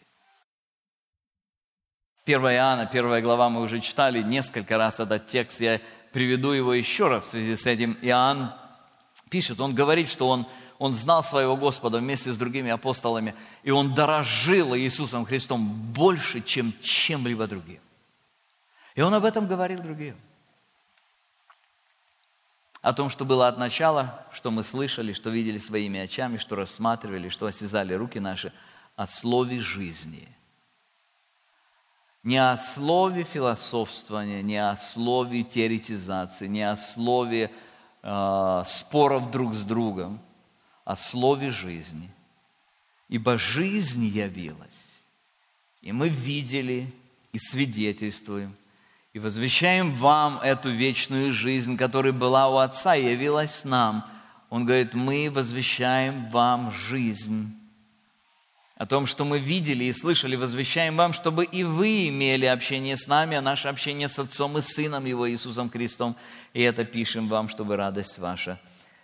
[2.25, 5.79] 1 Иоанна, первая глава, мы уже читали несколько раз этот текст, я
[6.11, 7.95] приведу его еще раз в связи с этим.
[8.01, 8.55] Иоанн
[9.29, 10.47] пишет, он говорит, что он
[10.81, 15.63] он знал своего Господа вместе с другими апостолами, и он дорожил Иисусом Христом
[15.93, 17.79] больше, чем чем-либо другим.
[18.95, 20.15] И он об этом говорил другим.
[22.81, 27.29] о том, что было от начала, что мы слышали, что видели своими очами, что рассматривали,
[27.29, 28.51] что осязали руки наши,
[28.95, 30.27] о слове жизни.
[32.23, 37.51] Не о слове философствования, не о слове теоретизации, не о слове
[38.01, 40.19] э, споров друг с другом,
[40.85, 42.09] о слове жизни.
[43.09, 45.01] Ибо жизнь явилась,
[45.81, 46.93] и мы видели
[47.33, 48.55] и свидетельствуем,
[49.13, 54.05] и возвещаем вам эту вечную жизнь, которая была у Отца и явилась нам.
[54.49, 57.53] Он говорит, мы возвещаем вам жизнь.
[58.77, 63.07] О том, что мы видели и слышали, возвещаем вам, чтобы и вы имели общение с
[63.07, 66.15] нами, а наше общение с Отцом и Сыном Его Иисусом Христом.
[66.53, 68.59] И это пишем вам, чтобы радость ваша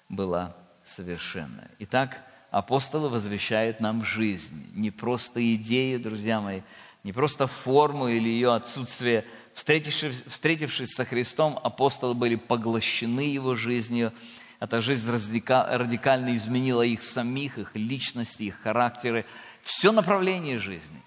[0.10, 0.56] была
[0.88, 1.70] совершенная.
[1.80, 4.72] Итак, апостолы возвещают нам жизнь.
[4.74, 6.62] Не просто идею, друзья мои,
[7.04, 9.26] не просто форму или ее отсутствие–
[9.58, 14.14] Встретившись, встретившись со Христом, апостолы были поглощены Его жизнью.
[14.60, 19.26] Эта жизнь радикально изменила их самих, их личности, их характеры,
[19.64, 21.02] все направление жизни.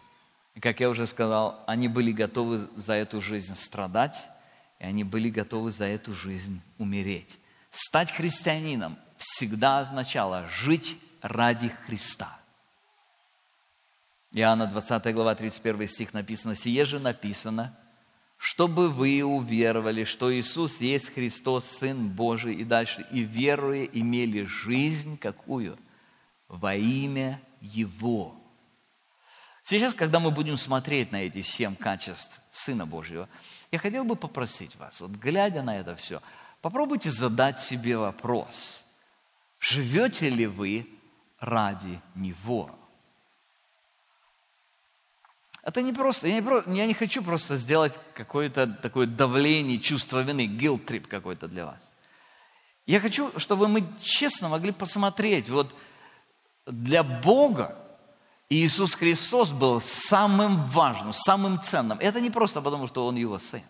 [0.56, 4.20] И, как я уже сказал, они были готовы за эту жизнь страдать,
[4.80, 7.38] и они были готовы за эту жизнь умереть.
[7.70, 12.38] Стать христианином всегда означало жить ради Христа.
[14.32, 17.76] Иоанна 20 глава 31 стих написано, «Сие же написано,
[18.36, 25.18] чтобы вы уверовали, что Иисус есть Христос, Сын Божий, и дальше, и веруя имели жизнь
[25.18, 25.78] какую?
[26.48, 28.34] Во имя Его.
[29.62, 33.28] Сейчас, когда мы будем смотреть на эти семь качеств Сына Божьего,
[33.70, 36.22] я хотел бы попросить вас, вот глядя на это все,
[36.62, 38.84] попробуйте задать себе вопрос,
[39.60, 40.88] живете ли вы
[41.38, 42.70] ради Него?
[45.62, 50.46] Это не просто, я не, я не хочу просто сделать какое-то такое давление, чувство вины,
[50.46, 51.92] guilt trip какой-то для вас.
[52.86, 55.76] Я хочу, чтобы мы честно могли посмотреть, вот
[56.66, 57.76] для Бога
[58.48, 61.98] Иисус Христос был самым важным, самым ценным.
[62.00, 63.62] Это не просто потому, что Он Его Сын.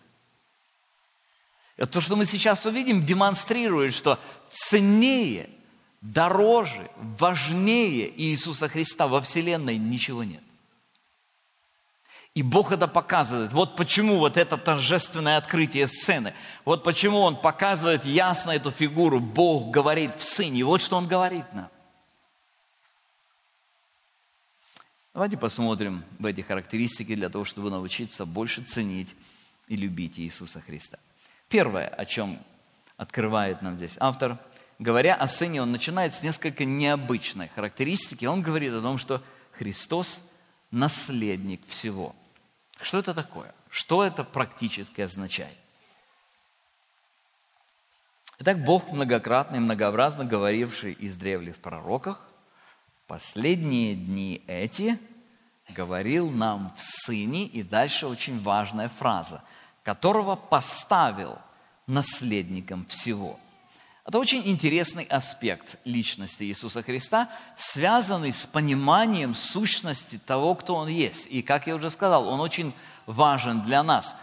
[1.77, 5.49] Это то, что мы сейчас увидим, демонстрирует, что ценнее,
[6.01, 10.43] дороже, важнее Иисуса Христа во Вселенной ничего нет.
[12.33, 13.51] И Бог это показывает.
[13.51, 16.33] Вот почему вот это торжественное открытие сцены.
[16.63, 19.19] Вот почему Он показывает ясно эту фигуру.
[19.19, 20.63] Бог говорит в Сыне.
[20.63, 21.69] Вот что Он говорит нам.
[25.13, 29.13] Давайте посмотрим в эти характеристики для того, чтобы научиться больше ценить
[29.67, 30.99] и любить Иисуса Христа.
[31.49, 32.39] Первое, о чем
[32.95, 34.37] открывает нам здесь автор,
[34.81, 38.25] говоря о Сыне, он начинает с несколько необычной характеристики.
[38.25, 40.21] Он говорит о том, что Христос–
[40.71, 42.13] наследник всего–
[42.81, 43.53] что это такое?
[43.69, 45.57] Что это практически означает?
[48.39, 52.27] Итак, Бог многократно и многообразно говоривший издревле в пророках,
[53.05, 54.97] последние дни эти
[55.69, 59.43] говорил нам в Сыне, и дальше очень важная фраза,
[59.83, 61.37] которого поставил
[61.85, 63.39] наследником всего.
[64.11, 71.27] Это очень интересный аспект личности Иисуса Христа, связанный с пониманием сущности того, кто Он есть.
[71.31, 72.73] И, как я уже сказал, Он очень
[73.05, 74.17] важен для нас.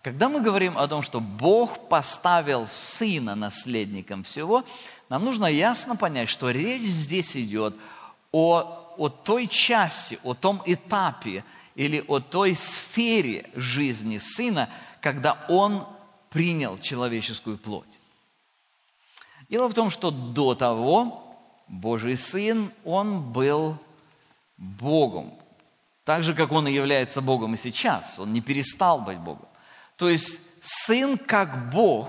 [0.00, 4.64] Когда мы говорим о том, что Бог поставил Сына наследником всего,
[5.10, 7.76] нам нужно ясно понять, что речь здесь идет
[8.32, 14.70] о, о той части, о том этапе или о той сфере жизни Сына,
[15.02, 15.86] когда Он
[16.30, 17.84] принял человеческую плоть.
[19.48, 21.36] Дело в том, что до того
[21.68, 23.78] Божий Сын, Он был
[24.56, 25.34] Богом.
[26.04, 28.18] Так же, как Он и является Богом и сейчас.
[28.18, 29.48] Он не перестал быть Богом.
[29.96, 32.08] То есть Сын как Бог,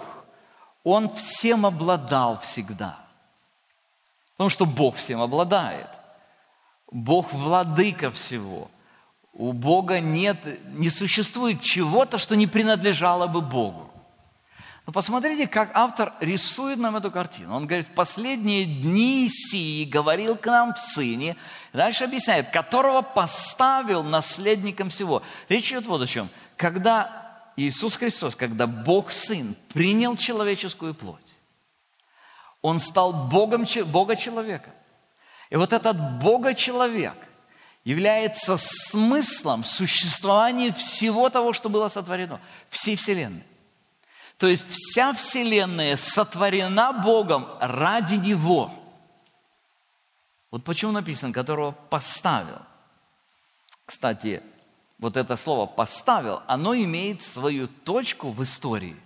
[0.84, 3.00] Он всем обладал всегда.
[4.34, 5.88] Потому что Бог всем обладает.
[6.91, 8.69] Бог владыка всего.
[9.34, 10.38] У Бога нет,
[10.74, 13.89] не существует чего-то, что не принадлежало бы Богу.
[14.86, 17.56] Но посмотрите, как автор рисует нам эту картину.
[17.56, 21.36] Он говорит, последние дни сии говорил к нам в Сыне,
[21.74, 25.24] дальше объясняет, которого поставил наследником всего.
[25.50, 26.30] Речь идет вот о чем.
[26.56, 31.19] Когда Иисус Христос, когда Бог Сын принял человеческую плоть,
[32.62, 34.69] Он стал Богом, Бога человека.
[35.50, 37.15] И вот этот Бога человек
[37.84, 43.43] является смыслом существования всего того, что было сотворено, всей Вселенной.
[44.38, 48.71] То есть вся Вселенная сотворена Богом ради Него.
[50.52, 52.60] Вот почему написано, которого поставил.
[53.86, 54.41] Кстати,
[54.98, 58.98] вот это слово «поставил», оно имеет свою точку в истории.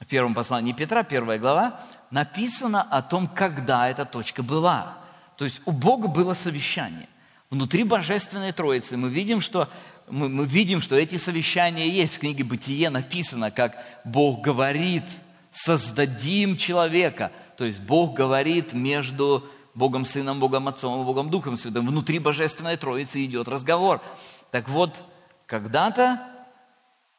[0.00, 1.80] в первом послании Петра, первая глава,
[2.10, 4.98] написано о том, когда эта точка была.
[5.36, 7.08] То есть у Бога было совещание.
[7.48, 9.68] Внутри Божественной Троицы мы видим, что
[10.08, 12.16] мы, мы видим, что эти совещания есть.
[12.16, 15.04] В книге «Бытие» написано, как Бог говорит,
[15.50, 17.32] создадим человека.
[17.56, 21.86] То есть Бог говорит между Богом Сыном, Богом Отцом и Богом Духом Святым.
[21.86, 24.02] Внутри Божественной Троицы идет разговор.
[24.50, 25.02] Так вот,
[25.46, 26.22] когда-то,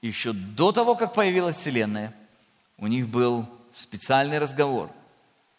[0.01, 2.13] еще до того, как появилась Вселенная,
[2.77, 4.89] у них был специальный разговор,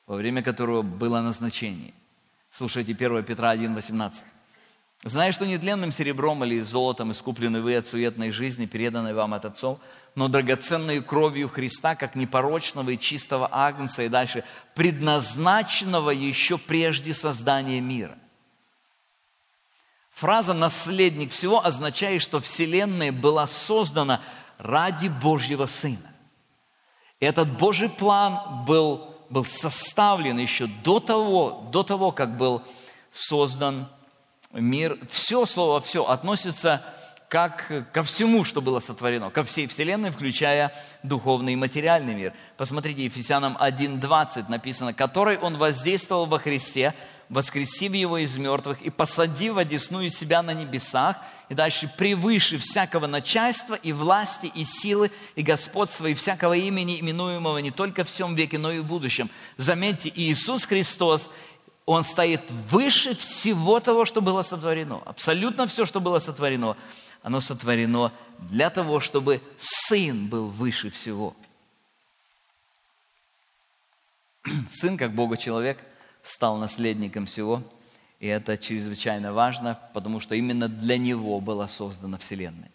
[0.07, 1.93] во время которого было назначение.
[2.51, 4.27] Слушайте 1 Петра 1, 18.
[5.05, 9.79] Зная, что нетленным серебром или золотом искуплены вы от суетной жизни, переданной вам от отцов,
[10.17, 14.43] но драгоценной кровью Христа, как непорочного и чистого агнца, и дальше,
[14.75, 18.19] предназначенного еще прежде создания мира.
[20.11, 24.21] Фраза «наследник всего» означает, что Вселенная была создана
[24.59, 26.13] ради Божьего Сына.
[27.21, 32.65] Этот Божий план был, был составлен еще до того, до того, как был
[33.13, 33.89] создан
[34.53, 36.83] мир, все слово «все» относится
[37.29, 42.33] как ко всему, что было сотворено, ко всей Вселенной, включая духовный и материальный мир.
[42.57, 46.95] Посмотрите, Ефесянам 1.20 написано, «который Он воздействовал во Христе,
[47.29, 51.17] воскресив Его из мертвых и посадив одесную себя на небесах,
[51.51, 57.59] и дальше превыше всякого начальства и власти, и силы, и господства, и всякого имени, именуемого
[57.59, 59.29] не только в всем веке, но и в будущем».
[59.59, 61.31] Заметьте, Иисус Христос
[61.88, 65.01] он стоит выше всего того, что было сотворено.
[65.07, 66.77] Абсолютно все, что было сотворено,
[67.22, 68.12] оно сотворено
[68.51, 71.35] для того, чтобы Сын был выше всего.
[74.70, 75.79] Сын, как Бога человек,
[76.22, 77.62] стал наследником всего,
[78.20, 82.70] и это чрезвычайно важно, потому что именно для Него была создана Вселенная.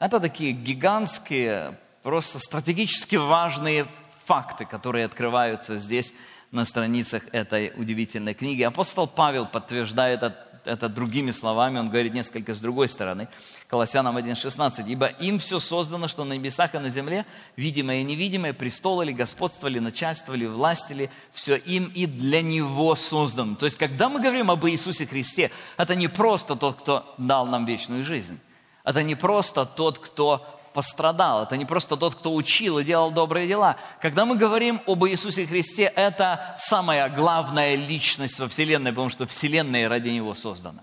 [0.00, 3.86] Это такие гигантские, просто стратегически важные
[4.30, 6.14] факты, которые открываются здесь
[6.52, 8.62] на страницах этой удивительной книги.
[8.62, 10.22] Апостол Павел подтверждает
[10.64, 13.26] это, другими словами, он говорит несколько с другой стороны.
[13.66, 14.84] Колоссянам 1.16.
[14.86, 19.12] «Ибо им все создано, что на небесах и на земле, видимое и невидимое, престолы ли,
[19.12, 23.56] господство ли, начальство ли, власти ли, все им и для Него создано».
[23.56, 27.64] То есть, когда мы говорим об Иисусе Христе, это не просто тот, кто дал нам
[27.64, 28.38] вечную жизнь.
[28.84, 31.42] Это не просто тот, кто пострадал.
[31.42, 33.76] Это не просто тот, кто учил и делал добрые дела.
[34.00, 39.88] Когда мы говорим об Иисусе Христе, это самая главная личность во Вселенной, потому что Вселенная
[39.88, 40.82] ради Него создана.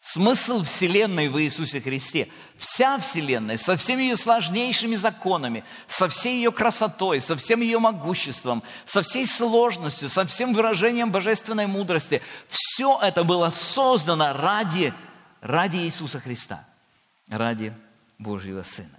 [0.00, 2.28] Смысл Вселенной в Иисусе Христе.
[2.56, 8.62] Вся Вселенная со всеми ее сложнейшими законами, со всей ее красотой, со всем ее могуществом,
[8.86, 12.22] со всей сложностью, со всем выражением божественной мудрости.
[12.48, 14.94] Все это было создано ради,
[15.42, 16.66] ради Иисуса Христа,
[17.28, 17.74] ради
[18.20, 18.98] Божьего Сына.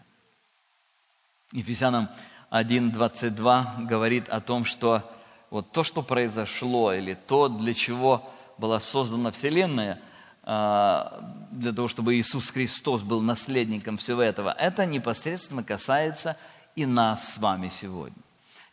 [1.51, 2.09] Ефесянам
[2.49, 5.09] 1.22 говорит о том, что
[5.51, 10.01] вот то, что произошло, или то, для чего была создана Вселенная,
[10.43, 16.35] а, для того, чтобы Иисус Христос был наследником всего этого, это непосредственно касается
[16.75, 18.17] и нас с вами сегодня.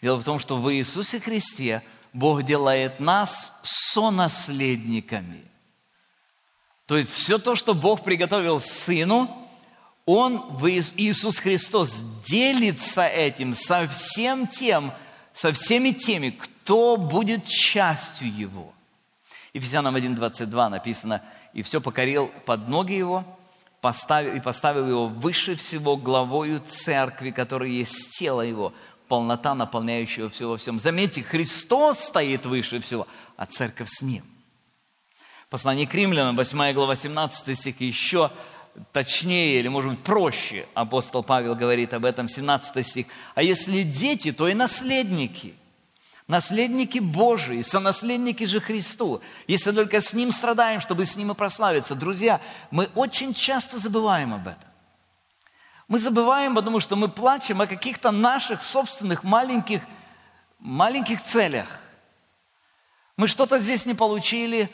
[0.00, 1.82] Дело в том, что в Иисусе Христе
[2.14, 5.44] Бог делает нас сонаследниками.
[6.86, 9.47] То есть все то, что Бог приготовил Сыну,
[10.08, 10.38] он,
[10.96, 14.94] Иисус Христос, делится этим со всем тем,
[15.34, 18.72] со всеми теми, кто будет частью Его.
[19.52, 23.22] Ефесянам 1.22 написано, «И все покорил под ноги Его,
[23.82, 28.72] поставил, и поставил Его выше всего главою церкви, которая есть тело Его,
[29.08, 30.80] полнота, наполняющая всего во всем».
[30.80, 34.24] Заметьте, Христос стоит выше всего, а церковь с Ним.
[35.50, 38.30] Послание к римлянам, 8 глава, 17 стих, еще
[38.92, 43.06] точнее или, может быть, проще, апостол Павел говорит об этом, 17 стих.
[43.34, 45.54] А если дети, то и наследники.
[46.26, 49.22] Наследники Божии, сонаследники же Христу.
[49.46, 51.94] Если только с Ним страдаем, чтобы с Ним и прославиться.
[51.94, 54.68] Друзья, мы очень часто забываем об этом.
[55.88, 59.80] Мы забываем, потому что мы плачем о каких-то наших собственных маленьких,
[60.58, 61.80] маленьких целях.
[63.16, 64.70] Мы что-то здесь не получили,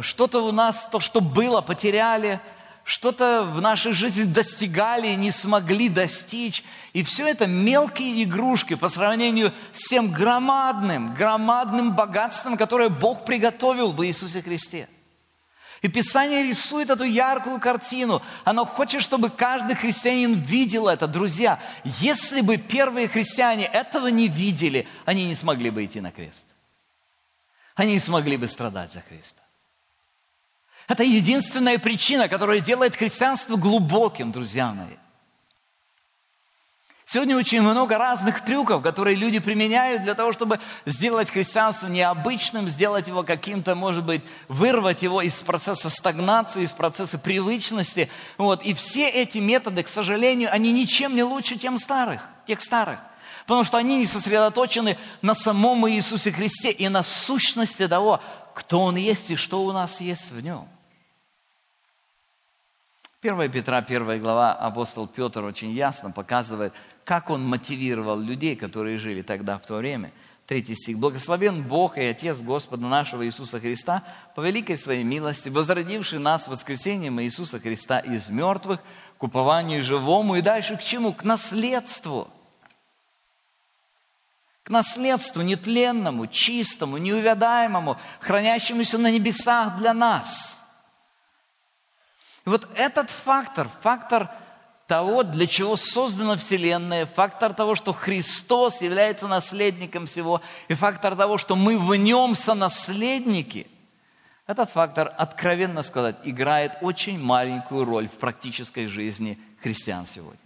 [0.00, 2.40] что-то у нас, то, что было, потеряли–
[2.84, 6.64] что-то в нашей жизни достигали не смогли достичь.
[6.92, 13.92] И все это мелкие игрушки по сравнению с тем громадным, громадным богатством, которое Бог приготовил
[13.92, 14.88] в Иисусе Христе.
[15.82, 18.22] И Писание рисует эту яркую картину.
[18.44, 21.08] Оно хочет, чтобы каждый христианин видел это.
[21.08, 26.46] Друзья, если бы первые христиане этого не видели, они не смогли бы идти на крест.
[27.74, 29.41] Они не смогли бы страдать за Христа.
[30.88, 34.96] Это единственная причина, которая делает христианство глубоким, друзья мои.
[37.12, 43.06] Сегодня очень много разных трюков, которые люди применяют для того, чтобы сделать христианство необычным, сделать
[43.06, 48.08] его каким-то, может быть, вырвать его из процесса стагнации, из процесса привычности.
[48.38, 48.62] Вот.
[48.62, 52.98] И все эти методы, к сожалению, они ничем не лучше тем старых, тех старых.
[53.44, 58.22] Потому что они не сосредоточены на самом Иисусе Христе и на сущности того,
[58.54, 60.66] кто Он есть и что у нас есть в Нем.
[63.22, 66.72] 1 Петра, 1 глава, апостол Петр очень ясно показывает,
[67.04, 70.12] как он мотивировал людей, которые жили тогда в то время.
[70.46, 70.98] Третий стих.
[70.98, 74.02] «Благословен Бог и Отец Господа нашего Иисуса Христа,
[74.34, 78.80] по великой своей милости, возродивший нас воскресением Иисуса Христа из мертвых,
[79.18, 81.12] к упованию живому и дальше к чему?
[81.12, 82.28] К наследству»
[84.64, 90.60] к наследству нетленному, чистому, неувядаемому, хранящемуся на небесах для нас.
[92.44, 94.30] И вот этот фактор, фактор
[94.86, 101.38] того, для чего создана Вселенная, фактор того, что Христос является наследником всего, и фактор того,
[101.38, 103.66] что мы в нем сонаследники,
[104.46, 110.41] этот фактор, откровенно сказать, играет очень маленькую роль в практической жизни христиан сегодня.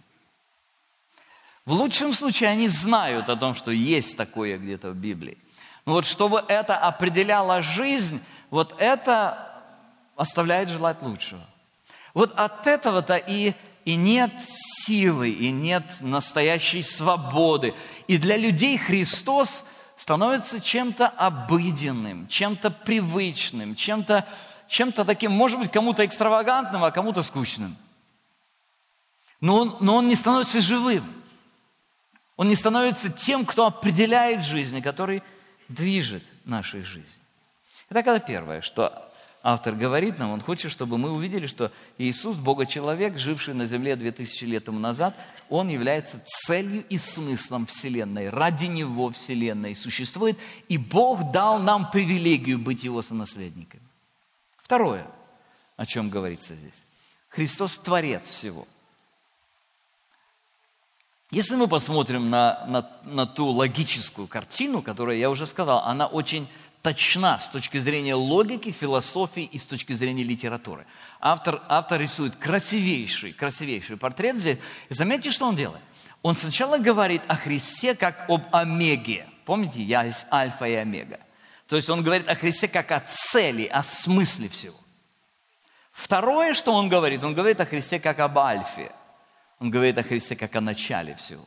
[1.67, 5.37] В лучшем случае они знают о том, что есть такое где-то в Библии.
[5.85, 9.61] Но вот чтобы это определяло жизнь, вот это
[10.15, 11.41] оставляет желать лучшего.
[12.13, 13.53] Вот от этого-то и
[13.83, 14.31] и нет
[14.85, 17.73] силы, и нет настоящей свободы.
[18.07, 19.65] И для людей Христос
[19.97, 24.25] становится чем-то обыденным, чем-то привычным, чем-то
[24.69, 27.75] чем таким, может быть, кому-то экстравагантным, а кому-то скучным.
[29.41, 31.16] Но он, но он не становится живым.
[32.37, 35.23] Он не становится тем, кто определяет жизнь, который
[35.67, 37.23] движет нашей жизнью.
[37.89, 39.11] Это это первое, что
[39.41, 44.45] автор говорит нам, он хочет, чтобы мы увидели, что Иисус, Бога-человек, живший на земле 2000
[44.45, 45.15] лет тому назад,
[45.49, 48.29] он является целью и смыслом Вселенной.
[48.29, 53.83] Ради Него Вселенная существует, и Бог дал нам привилегию быть Его сонаследниками.
[54.57, 55.07] Второе,
[55.75, 56.83] о чем говорится здесь.
[57.29, 58.67] Христос– Творец всего.
[61.29, 66.47] Если мы посмотрим на, на, на ту логическую картину, которую я уже сказал, она очень
[66.81, 70.85] точна с точки зрения логики, философии и с точки зрения литературы.
[71.19, 74.57] Автор, автор рисует красивейший, красивейший портрет здесь.
[74.87, 75.81] И заметьте, что он делает.
[76.21, 79.27] Он сначала говорит о Христе как об омеге.
[79.43, 81.19] Помните, я есть альфа и омега.
[81.67, 84.77] То есть он говорит о Христе как о цели, о смысле всего.
[85.91, 88.91] Второе, что он говорит, он говорит о Христе как об альфе.
[89.59, 91.45] Он говорит о Христе как о начале всего.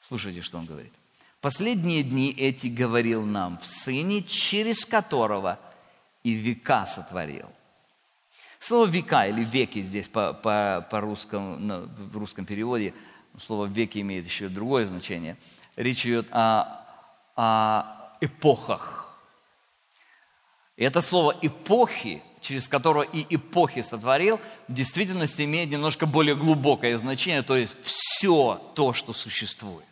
[0.00, 0.92] Слушайте, что он говорит.
[1.40, 5.58] Последние дни эти говорил нам в Сыне, через которого
[6.22, 7.50] и века сотворил.
[8.58, 12.94] Слово «века» или «веки» здесь по, по, по русскому, в русском переводе,
[13.36, 15.36] слово «веки» имеет еще другое значение.
[15.76, 16.82] Речь идет о,
[17.36, 19.14] о эпохах.
[20.76, 24.38] И это слово «эпохи», через которое и эпохи сотворил,
[24.68, 29.84] в действительности имеет немножко более глубокое значение, то есть все то, что существует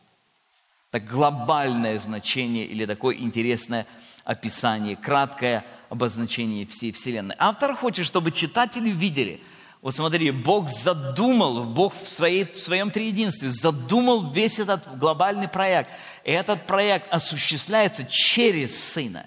[0.92, 3.86] так глобальное значение или такое интересное
[4.24, 7.34] описание, краткое обозначение всей Вселенной.
[7.38, 9.42] Автор хочет, чтобы читатели видели,
[9.80, 15.90] вот смотри, Бог задумал, Бог в, своей, в своем триединстве задумал весь этот глобальный проект.
[16.24, 19.26] И этот проект осуществляется через Сына.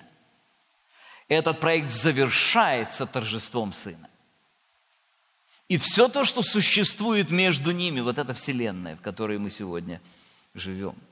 [1.27, 4.09] Этот проект завершается торжеством Сына.
[5.67, 10.01] И все то, что существует между ними, вот эта Вселенная, в которой мы сегодня
[10.53, 10.95] живем–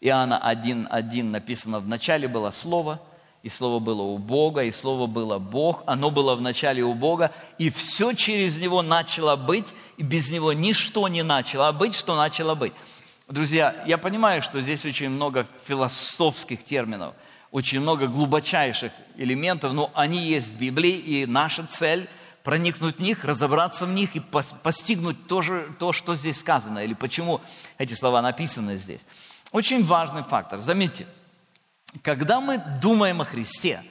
[0.00, 3.00] Иоанна 1.1 написано, в начале было Слово,
[3.42, 7.32] и Слово было у Бога, и Слово было Бог, оно было в начале у Бога,
[7.58, 12.54] и все через Него начало быть, и без Него ничто не начало быть, что начало
[12.54, 12.72] быть.
[13.28, 17.14] Друзья, я понимаю, что здесь очень много философских терминов,
[17.50, 22.08] очень много глубочайших элементов, но они есть в Библии, и наша цель–
[22.42, 26.94] проникнуть в них, разобраться в них и постигнуть то, же, то, что здесь сказано, или
[26.94, 27.40] почему
[27.78, 29.06] эти слова написаны здесь.
[29.52, 30.58] Очень важный фактор.
[30.58, 31.06] Заметьте,
[32.02, 33.82] когда мы думаем о Христе,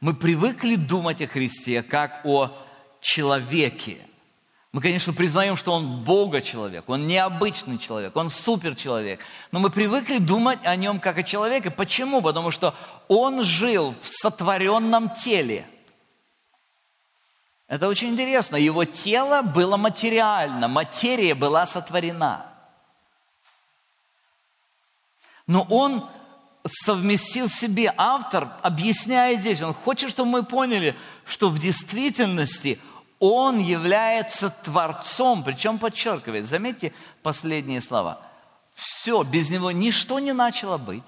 [0.00, 2.52] мы привыкли думать о Христе как о
[3.00, 3.98] человеке.
[4.78, 9.24] Мы, конечно, признаем, что он Бога человек, он необычный человек, он супер человек.
[9.50, 11.68] Но мы привыкли думать о нем как о человеке.
[11.68, 12.22] Почему?
[12.22, 12.76] Потому что
[13.08, 15.66] он жил в сотворенном теле.
[17.66, 18.54] Это очень интересно.
[18.54, 22.46] Его тело было материально, материя была сотворена.
[25.48, 26.08] Но он
[26.64, 32.78] совместил себе, автор объясняет здесь, он хочет, чтобы мы поняли, что в действительности
[33.18, 36.92] он является Творцом, причем подчеркивает, заметьте
[37.22, 38.20] последние слова,
[38.74, 41.02] все, без него ничто не начало быть,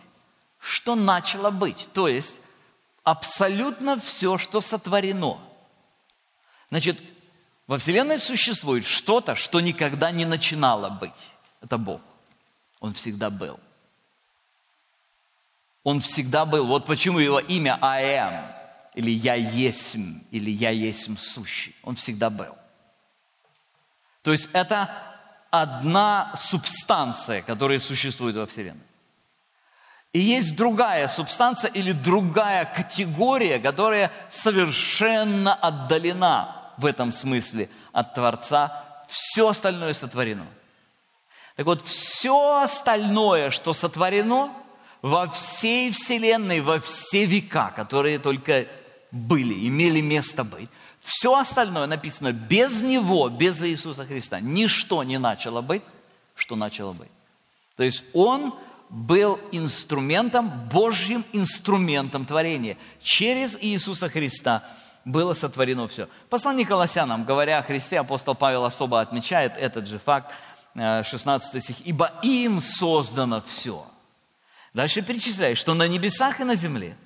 [0.58, 1.88] что начало быть.
[1.92, 2.38] То есть
[3.04, 5.38] абсолютно все, что сотворено.
[6.70, 7.00] Значит,
[7.66, 11.32] во Вселенной существует что-то, что никогда не начинало быть.
[11.60, 12.00] Это Бог.
[12.80, 13.60] Он всегда был.
[15.84, 16.66] Он всегда был.
[16.66, 18.59] Вот почему его имя I am,
[18.94, 21.74] или Я есмь, или Я есмь сущий.
[21.82, 22.54] Он всегда был.
[24.22, 24.90] То есть это
[25.50, 28.84] одна субстанция, которая существует во Вселенной.
[30.12, 39.04] И есть другая субстанция или другая категория, которая совершенно отдалена в этом смысле от Творца.
[39.06, 40.46] Все остальное сотворено.
[41.56, 44.52] Так вот, все остальное, что сотворено
[45.02, 48.66] во всей Вселенной, во все века, которые только
[49.10, 50.68] были, имели место быть,
[51.00, 54.40] все остальное написано без Него, без Иисуса Христа.
[54.40, 55.82] Ничто не начало быть,
[56.34, 57.08] что начало быть.
[57.76, 58.54] То есть Он
[58.90, 62.76] был инструментом, Божьим инструментом творения.
[63.00, 64.64] Через Иисуса Христа
[65.04, 66.08] было сотворено все.
[66.28, 70.34] Послание Колоссянам, говоря о Христе, апостол Павел особо отмечает этот же факт,
[70.74, 71.76] 16 э, стих.
[71.84, 73.86] «Ибо им создано все».
[74.74, 76.96] Дальше перечисляет, что на небесах и на земле,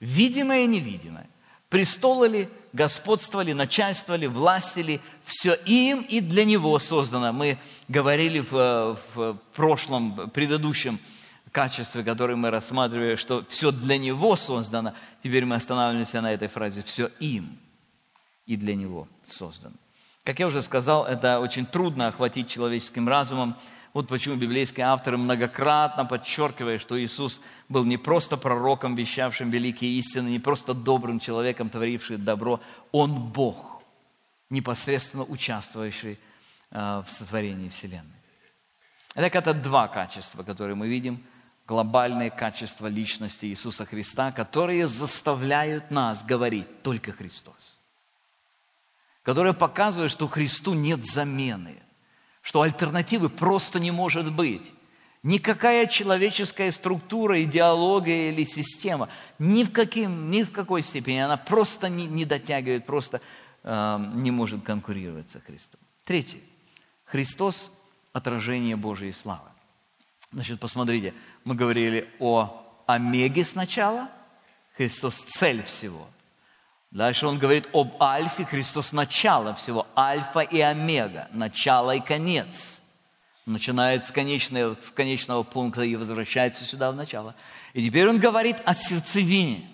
[0.00, 1.28] видимое и невидимое,
[1.68, 7.32] престолы ли, господствовали, начальствовали, властили, все им и для него создано.
[7.32, 10.98] Мы говорили в, в прошлом, предыдущем
[11.50, 14.94] качестве, которое мы рассматривали, что все для него создано.
[15.22, 17.58] Теперь мы останавливаемся на этой фразе «все им
[18.46, 19.74] и для него создано».
[20.24, 23.56] Как я уже сказал, это очень трудно охватить человеческим разумом,
[23.94, 30.28] вот почему библейские авторы многократно подчеркивают, что Иисус был не просто пророком, вещавшим великие истины,
[30.28, 32.60] не просто добрым человеком, творившим добро.
[32.92, 33.82] Он Бог,
[34.50, 36.18] непосредственно участвующий
[36.70, 38.04] э, в сотворении Вселенной.
[39.14, 41.24] Итак, это два качества, которые мы видим.
[41.66, 47.80] Глобальные качества личности Иисуса Христа, которые заставляют нас говорить только Христос.
[49.22, 51.76] Которые показывают, что Христу нет замены–
[52.42, 54.72] что альтернативы просто не может быть.
[55.22, 59.08] Никакая человеческая структура, идеология или система
[59.38, 63.20] ни в, каким, ни в какой степени, она просто не, не дотягивает, просто
[63.64, 65.80] э, не может конкурировать со Христом.
[66.04, 66.38] Третье.
[67.04, 67.72] Христос–
[68.12, 69.48] отражение Божьей славы.
[70.32, 71.14] Значит, посмотрите,
[71.44, 74.08] мы говорили о омеге сначала,
[74.76, 76.06] Христос– цель всего–
[76.90, 82.80] Дальше он говорит об Альфе, Христос начало всего, Альфа и Омега, начало и конец.
[83.44, 87.34] Начинает с конечного, с конечного пункта и возвращается сюда в начало.
[87.72, 89.68] И теперь он говорит о сердцевине.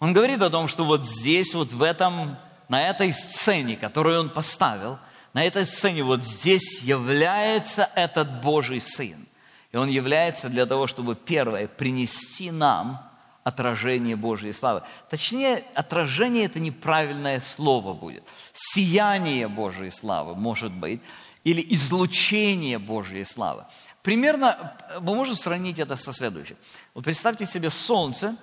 [0.00, 2.38] Он говорит о том, что вот здесь, вот в этом,
[2.68, 4.98] на этой сцене, которую он поставил,
[5.34, 9.26] на этой сцене вот здесь является этот Божий Сын.
[9.72, 13.07] И он является для того, чтобы первое, принести нам
[13.48, 14.82] отражение Божьей славы.
[15.10, 18.22] Точнее, отражение– это неправильное слово будет.
[18.52, 21.00] Сияние Божьей славы, может быть,
[21.44, 23.64] или излучение Божьей славы.
[24.02, 26.56] Примерно мы можем сравнить это со следующим.
[26.94, 28.36] Вот представьте себе солнце,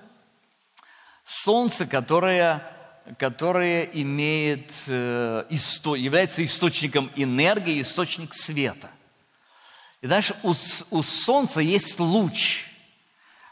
[1.24, 2.62] солнце, которое,
[3.18, 8.90] которое имеет, э, является источником энергии, источник света.
[10.02, 10.52] И дальше у,
[10.90, 12.65] у солнца есть луч–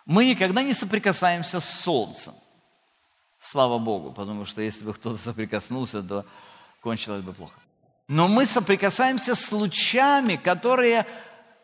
[0.06, 2.34] мы никогда не соприкасаемся с Солнцем.
[3.40, 6.24] Слава Богу, потому что если бы кто-то соприкоснулся, то
[6.80, 7.58] кончилось бы плохо.
[8.08, 11.06] Но мы соприкасаемся с лучами, которые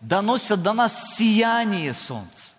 [0.01, 2.55] доносят до нас сияние Солнца.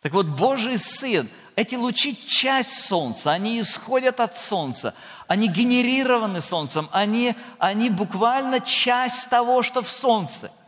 [0.00, 4.94] Так вот, Божий Сын, эти лучи– часть Солнца, они исходят от Солнца,
[5.28, 10.50] они генерированы Солнцем, они, они буквально часть того, что в Солнце–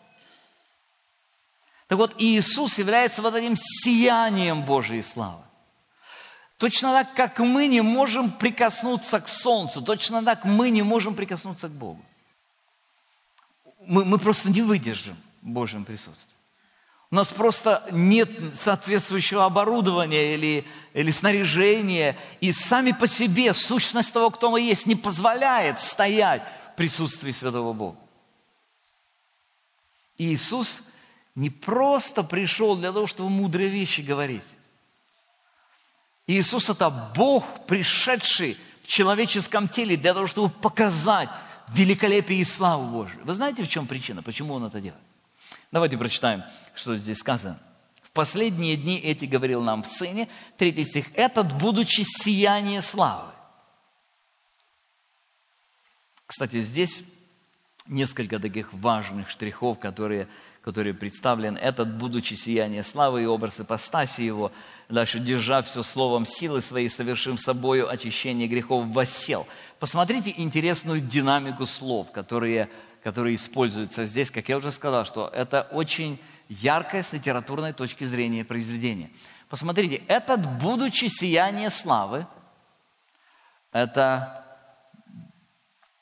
[1.89, 5.43] так вот, Иисус является вот этим сиянием Божьей славы.
[6.57, 11.69] Точно так, как мы не можем прикоснуться к Солнцу, точно так мы не можем прикоснуться
[11.69, 12.03] к Богу.
[13.87, 16.35] Мы, мы просто не выдержим Божьем присутствии.
[17.11, 20.65] У нас просто нет соответствующего оборудования или,
[20.95, 26.77] или снаряжения, и сами по себе сущность того, кто мы есть, не позволяет стоять в
[26.77, 27.99] присутствии Святого Бога.
[30.17, 30.83] Иисус–
[31.35, 34.45] не просто пришел для того, чтобы мудрые вещи говорить.
[36.27, 41.29] Иисус– это Бог, пришедший в человеческом теле для того, чтобы показать
[41.69, 43.25] великолепие и славу Божию.
[43.25, 45.03] Вы знаете, в чем причина, почему Он это делает?
[45.73, 47.59] Давайте прочитаем, что здесь сказано.
[48.03, 53.33] В последние дни эти говорил нам в Сыне, третий стих, этот, будучи сияние славы.
[56.27, 57.03] Кстати, здесь
[57.87, 60.29] несколько таких важных штрихов, которые,
[60.65, 61.59] которые представлены.
[61.59, 64.51] Этот, будучи сияние славы и образ ипостаси его,
[64.89, 69.47] дальше, держа все словом силы своей, совершив собою очищение грехов, воссел.
[69.79, 72.71] Посмотрите интересную динамику слов, которые,
[73.03, 74.31] которые используются здесь.
[74.31, 79.11] Как я уже сказал, что это очень яркое с литературной точки зрения произведение.
[79.51, 82.27] Посмотрите, этот, будучи сияние славы,
[83.71, 84.47] это,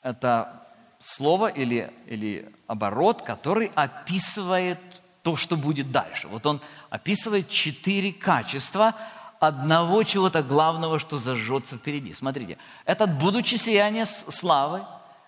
[0.01, 0.65] это
[0.99, 4.79] слово или, или оборот, который описывает
[5.21, 6.27] то, что будет дальше.
[6.27, 6.59] Вот он
[6.89, 8.93] описывает четыре качества
[9.39, 12.13] одного чего-то главного, что зажжется впереди.
[12.13, 14.81] Смотрите, этот будучи сияние славы,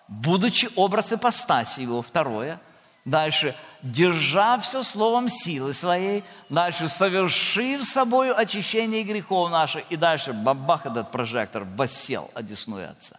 [0.08, 2.60] будучи образ ипостаси его, второе.
[3.04, 6.24] Дальше, держа все словом силы своей.
[6.48, 9.84] Дальше, совершив собою очищение грехов наших.
[9.92, 13.16] И дальше, бабах этот прожектор, воссел одесную Отца.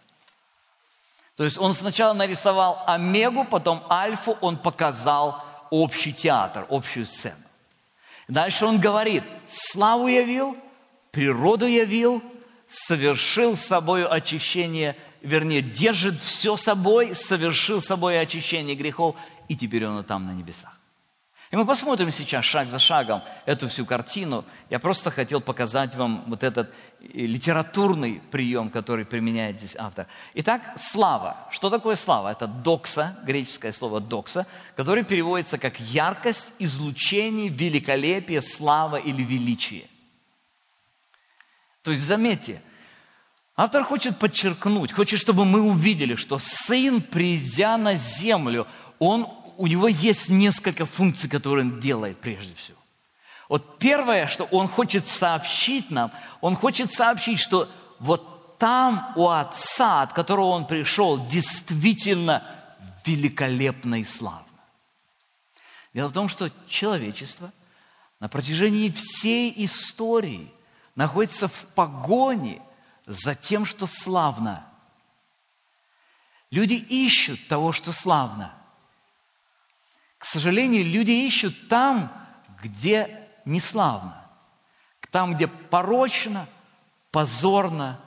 [1.38, 7.36] То есть он сначала нарисовал омегу, потом альфу, он показал общий театр, общую сцену.
[8.26, 10.56] Дальше он говорит, славу явил,
[11.12, 12.24] природу явил,
[12.68, 19.14] совершил собою очищение, вернее, держит все собой, совершил собой очищение грехов,
[19.46, 20.77] и теперь он там на небесах.
[21.50, 24.44] И мы посмотрим сейчас шаг за шагом эту всю картину.
[24.68, 26.68] Я просто хотел показать вам вот этот
[27.00, 30.06] э, литературный прием, который применяет здесь автор.
[30.34, 31.48] Итак, слава.
[31.50, 32.28] Что такое слава?
[32.28, 34.46] Это докса, греческое слово докса,
[34.76, 39.86] которое переводится как яркость, излучение, великолепие, слава или величие.
[41.82, 42.60] То есть, заметьте,
[43.56, 48.66] автор хочет подчеркнуть, хочет, чтобы мы увидели, что Сын, придя на землю,
[48.98, 49.26] Он
[49.58, 52.78] у него есть несколько функций, которые он делает прежде всего.
[53.48, 60.02] Вот первое, что он хочет сообщить нам, он хочет сообщить, что вот там у Отца,
[60.02, 62.44] от которого он пришел, действительно
[63.04, 64.44] великолепно и славно.
[65.92, 67.50] Дело в том, что человечество
[68.20, 70.52] на протяжении всей истории
[70.94, 72.62] находится в погоне
[73.06, 74.64] за тем, что славно.
[76.52, 78.54] Люди ищут того, что славно.
[80.18, 82.12] К сожалению, люди ищут там,
[82.62, 84.26] где не славно,
[85.10, 86.46] там, где порочно,
[87.12, 88.00] позорно,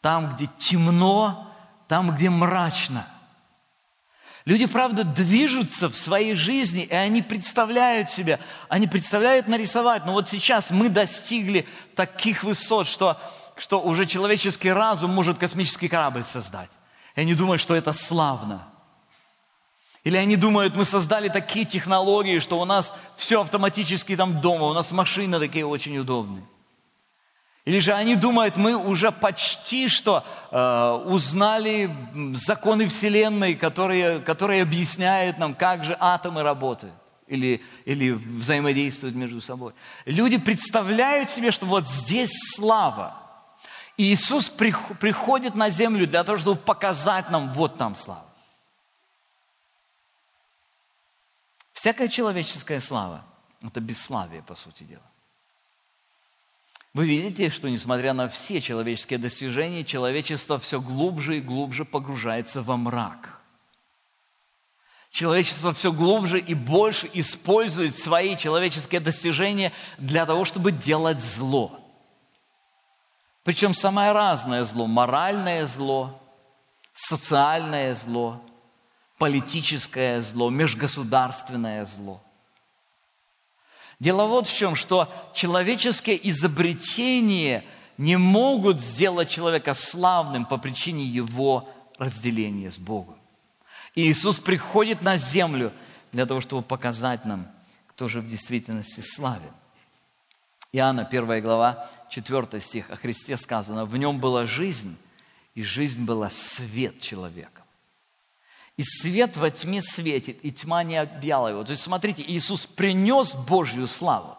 [0.00, 1.52] там, где темно,
[1.88, 3.06] там, где мрачно.
[4.44, 8.40] Люди, правда, движутся в своей жизни, и они представляют себя,
[8.70, 10.06] они представляют нарисовать.
[10.06, 13.20] Но вот сейчас мы достигли таких высот, что,
[13.56, 16.70] что уже человеческий разум может космический корабль создать.
[17.14, 18.68] И они думают, что это славно–
[20.08, 24.72] или они думают, мы создали такие технологии, что у нас все автоматически там дома, у
[24.72, 26.44] нас машины такие очень удобные.
[27.66, 31.94] Или же они думают, мы уже почти что э, узнали
[32.32, 36.94] законы Вселенной, которые, которые объясняют нам, как же атомы работают
[37.26, 39.74] или, или взаимодействуют между собой.
[40.06, 43.14] Люди представляют себе, что вот здесь слава.
[43.98, 48.27] И Иисус приходит на землю для того, чтобы показать нам, вот там слава.
[51.78, 53.24] Всякая человеческая слава–
[53.62, 55.08] это бесславие, по сути дела.
[56.92, 62.76] Вы видите, что несмотря на все человеческие достижения, человечество все глубже и глубже погружается во
[62.76, 63.40] мрак.
[65.10, 71.78] Человечество все глубже и больше использует свои человеческие достижения для того, чтобы делать зло.
[73.44, 76.20] Причем самое разное зло– моральное зло,
[76.92, 78.42] социальное зло,
[79.18, 82.22] политическое зло, межгосударственное зло.
[84.00, 87.64] Дело вот в чем, что человеческие изобретения
[87.96, 93.16] не могут сделать человека славным по причине его разделения с Богом.
[93.96, 95.72] И Иисус приходит на землю
[96.12, 97.48] для того, чтобы показать нам,
[97.88, 99.50] кто же в действительности славен.
[100.70, 104.96] Иоанна, 1 глава, 4 стих, о Христе сказано, «В нем была жизнь,
[105.56, 107.62] и жизнь была свет человека».
[108.78, 111.64] И свет во тьме светит, и тьма не объяла его.
[111.64, 114.38] То есть, смотрите, Иисус принес Божью славу.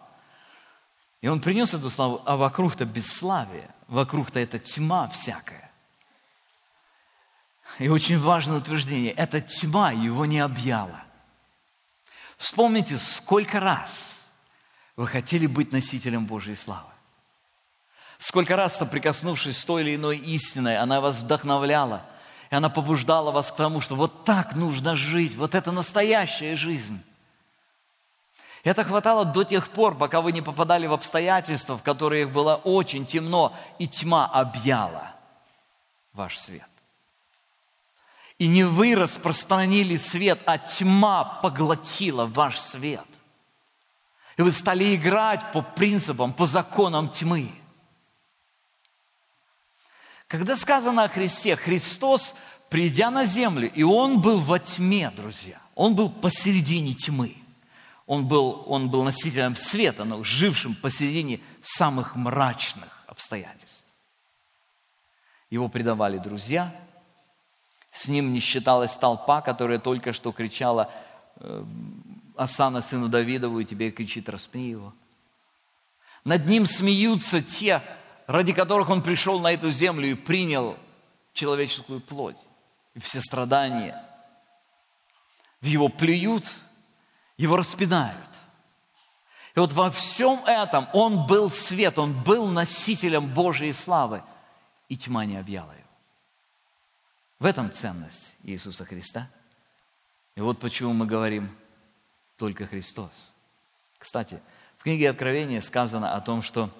[1.20, 5.70] И Он принес эту славу, а вокруг-то бесславие, вокруг-то это тьма всякая.
[7.78, 11.04] И очень важное утверждение, эта тьма его не объяла.
[12.38, 14.26] Вспомните, сколько раз
[14.96, 16.88] вы хотели быть носителем Божьей славы.
[18.16, 22.06] Сколько раз, соприкоснувшись с той или иной истиной, она вас вдохновляла–
[22.50, 27.00] и она побуждала вас к тому, что вот так нужно жить, вот это настоящая жизнь.
[28.64, 33.06] Это хватало до тех пор, пока вы не попадали в обстоятельства, в которых было очень
[33.06, 35.14] темно, и тьма объяла
[36.12, 36.68] ваш свет.
[38.38, 43.04] И не вы распространили свет, а тьма поглотила ваш свет.
[44.36, 47.50] И вы стали играть по принципам, по законам тьмы.
[50.30, 52.36] Когда сказано о Христе, Христос,
[52.68, 57.34] придя на землю, и Он был во тьме, друзья, Он был посередине тьмы.
[58.06, 63.86] Он был, он был носителем света, но жившим посередине самых мрачных обстоятельств.
[65.48, 66.74] Его предавали друзья,
[67.90, 70.92] с ним не считалась толпа, которая только что кричала
[71.36, 71.64] э,
[72.36, 74.92] Асана, сыну Давидову, и теперь кричит, распни его.
[76.24, 77.82] Над ним смеются те,
[78.30, 80.78] ради которых он пришел на эту землю и принял
[81.32, 82.38] человеческую плоть
[82.94, 84.00] и все страдания.
[85.60, 86.48] В его плюют,
[87.36, 88.30] его распинают.
[89.56, 94.22] И вот во всем этом он был свет, он был носителем Божьей славы,
[94.88, 95.82] и тьма не объяла его.
[97.40, 99.28] В этом ценность Иисуса Христа.
[100.36, 101.50] И вот почему мы говорим
[102.36, 103.32] только Христос.
[103.98, 104.40] Кстати,
[104.78, 106.70] в книге Откровения сказано о том, что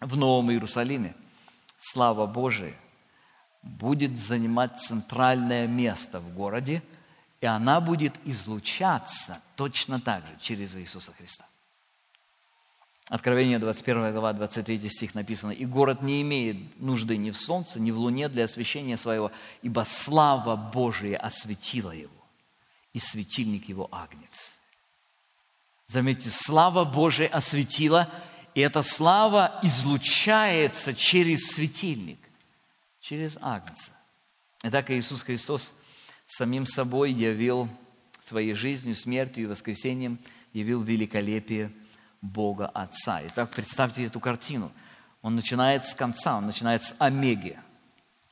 [0.00, 1.14] в Новом Иерусалиме
[1.78, 2.74] слава Божия
[3.62, 6.82] будет занимать центральное место в городе,
[7.40, 11.46] и она будет излучаться точно так же через Иисуса Христа.
[13.08, 17.90] Откровение 21 глава, 23 стих написано, «И город не имеет нужды ни в солнце, ни
[17.90, 19.32] в луне для освещения своего,
[19.62, 22.12] ибо слава Божия осветила его,
[22.92, 24.58] и светильник его агнец».
[25.88, 28.08] Заметьте, слава Божия осветила,
[28.54, 32.18] и эта слава излучается через светильник,
[33.00, 33.92] через агнца.
[34.62, 35.72] Итак, Иисус Христос
[36.26, 37.68] самим собой явил
[38.22, 40.18] своей жизнью, смертью и воскресением,
[40.52, 41.72] явил великолепие–
[42.20, 43.20] Бога Отца.
[43.26, 44.70] Итак, представьте эту картину.
[45.22, 47.58] Он начинает с конца, он начинает с омеги.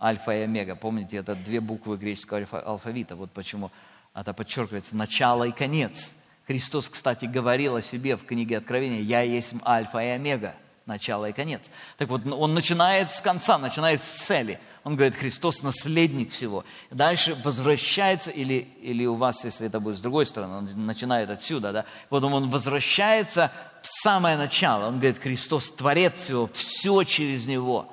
[0.01, 0.77] Альфа и омега.
[0.77, 3.17] Помните, это две буквы греческого алфавита.
[3.17, 3.71] Вот почему
[4.15, 4.97] это подчеркивается.
[4.97, 6.15] Начало и конец.
[6.49, 9.01] Христос, кстати, говорил о себе в книге Откровения.
[9.01, 10.55] «Я есть альфа и омега»
[10.87, 11.71] начало и конец.
[11.99, 14.59] Так вот, он начинает с конца, начинает с цели.
[14.85, 16.65] Он говорит, Христос наследник всего.
[16.91, 21.73] Дальше возвращается, или, или у вас, если это будет с другой стороны, он начинает отсюда,
[21.73, 24.87] да, потом он возвращается в самое начало.
[24.87, 27.93] Он говорит, Христос творец всего, все через Него.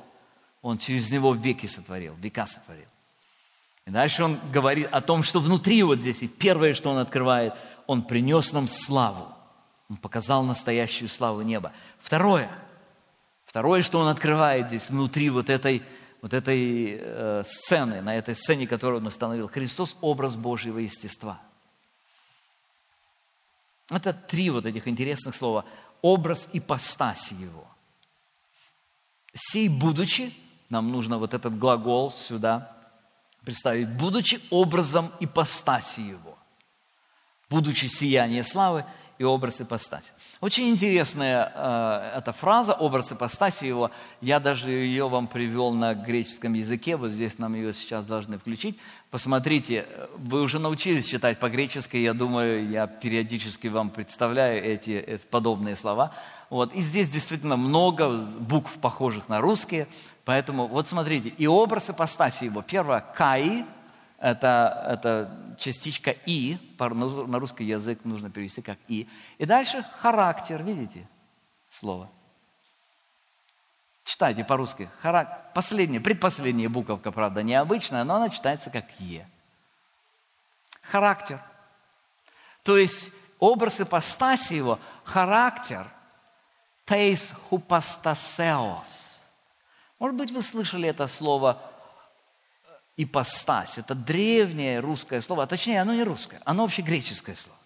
[0.61, 2.87] Он через Него веки сотворил, века сотворил.
[3.85, 7.53] И дальше он говорит о том, что внутри вот здесь, и первое, что он открывает,
[7.87, 9.27] он принес нам славу.
[9.89, 11.71] Он показал настоящую славу неба.
[11.99, 12.49] Второе–
[13.55, 15.81] Второе, что он открывает здесь, внутри вот этой,
[16.21, 21.39] вот этой э, сцены, на этой сцене, которую он установил, Христос– образ Божьего естества.
[23.89, 25.63] Это три вот этих интересных слова.
[26.01, 27.65] Образ ипостаси Его.
[29.33, 30.33] Сей будучи,
[30.67, 32.75] нам нужно вот этот глагол сюда
[33.45, 36.34] представить, будучи образом ипостаси Его,
[37.49, 38.85] будучи сияние славы–
[39.17, 40.13] и образ ипостаси.
[40.41, 43.91] Очень интересная э, эта фраза, образ ипостаси его.
[44.19, 48.77] Я даже ее вам привел на греческом языке, вот здесь нам ее сейчас должны включить.
[49.11, 49.85] Посмотрите,
[50.17, 56.11] вы уже научились читать по-гречески, я думаю, я периодически вам представляю эти, эти подобные слова.
[56.49, 56.73] Вот.
[56.73, 59.87] И здесь действительно много букв, похожих на русские,
[60.25, 62.61] поэтому вот смотрите, и образ ипостаси его.
[62.61, 63.63] Первое– каи,
[64.25, 69.07] это, это частичка «и», на русский язык нужно перевести как «и».
[69.37, 71.07] И дальше характер, видите,
[71.69, 72.09] слово.
[74.03, 74.89] Читайте по-русски.
[74.99, 75.53] Харак...
[75.53, 79.29] Последняя, предпоследняя буковка, правда, необычная, но она читается как «е».
[80.81, 81.39] Характер.
[82.63, 85.85] То есть образ ипостаси его, характер,
[86.85, 89.23] тейс хупастасеос.
[89.99, 91.61] Может быть, вы слышали это слово
[92.97, 93.77] ипостась.
[93.77, 97.57] Это древнее русское слово, а точнее, оно не русское, оно вообще греческое слово.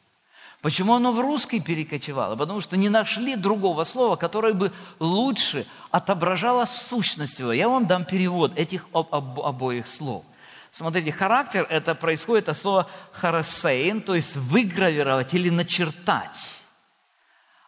[0.62, 2.36] Почему оно в русский перекочевало?
[2.36, 7.54] Потому что не нашли другого слова, которое бы лучше отображало сущность его.
[7.54, 10.26] Я вам дам перевод этих об, об, обоих слов.
[10.72, 16.62] Смотрите, характер– это происходит от слова харасейн, то есть выгравировать или начертать.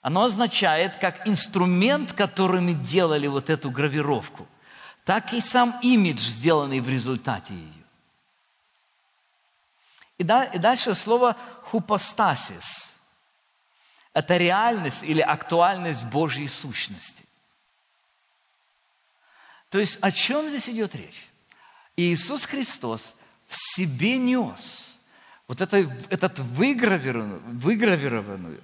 [0.02, 4.48] Оно означает как инструмент, которыми делали вот эту гравировку–
[5.12, 7.84] так и сам имидж, сделанный в результате ее.
[10.18, 12.98] И, дальше слово «хупостасис».
[14.14, 17.26] Это реальность или актуальность Божьей сущности.
[19.70, 21.28] То есть о чем здесь идет речь?
[21.98, 23.14] Иисус Христос
[23.48, 24.98] в себе нес
[25.46, 25.76] вот это,
[26.08, 28.64] этот выгравированную, выгравированную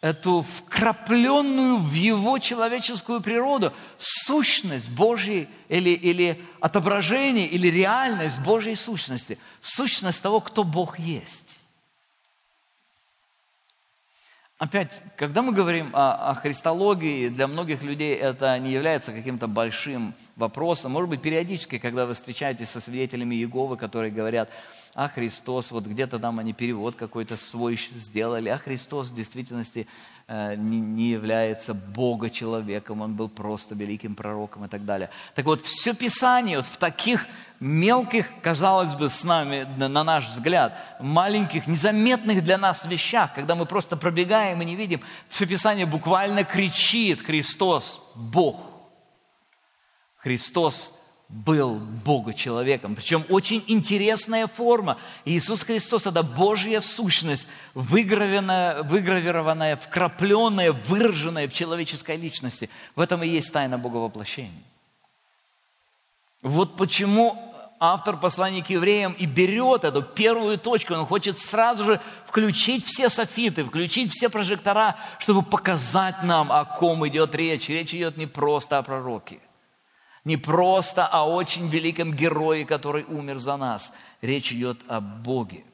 [0.00, 9.38] эту вкрапленную в его человеческую природу сущность Божьей или, или отображение, или реальность Божьей сущности,
[9.60, 11.60] сущность того, кто Бог есть.
[14.56, 20.14] Опять, когда мы говорим о, о христологии, для многих людей это не является каким-то большим
[20.36, 20.92] вопросом.
[20.92, 24.50] Может быть, периодически, когда вы встречаетесь со свидетелями Иеговы, которые говорят,
[24.94, 29.86] а Христос, вот где-то там они перевод какой-то свой сделали, а Христос в действительности
[30.26, 35.10] э, не, является Бога-человеком, он был просто великим пророком и так далее.
[35.34, 37.26] Так вот, все Писание вот в таких
[37.60, 43.66] мелких, казалось бы, с нами, на наш взгляд, маленьких, незаметных для нас вещах, когда мы
[43.66, 48.72] просто пробегаем и не видим, все Писание буквально кричит «Христос– Бог».
[50.16, 50.94] Христос
[51.30, 52.96] был Бога-человеком.
[52.96, 54.98] Причем очень интересная форма.
[55.24, 62.68] Иисус Христос– это Божья сущность, выгравированная, выгравированная, вкрапленная, выраженная в человеческой личности.
[62.96, 64.62] В этом и есть тайна Бога воплощения.
[66.42, 67.50] Вот почему
[67.80, 70.94] автор послания к евреям и берет эту первую точку.
[70.94, 77.08] Он хочет сразу же включить все софиты, включить все прожектора, чтобы показать нам, о ком
[77.08, 77.70] идет речь.
[77.70, 79.40] Речь идет не просто о пророке,
[80.24, 83.92] не просто о очень великом герое, который умер за нас.
[84.20, 85.64] Речь идет о Боге.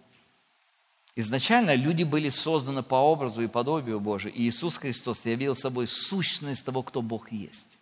[1.17, 6.65] Изначально люди были созданы по образу и подобию Божию, и Иисус Христос явил собой сущность
[6.65, 7.79] того, кто Бог есть.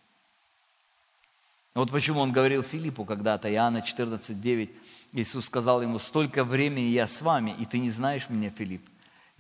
[1.75, 4.71] Вот почему он говорил Филиппу когда-то, Иоанна 14, 9,
[5.15, 8.89] Иисус сказал ему, «Столько времени я с вами, и ты не знаешь меня, Филипп.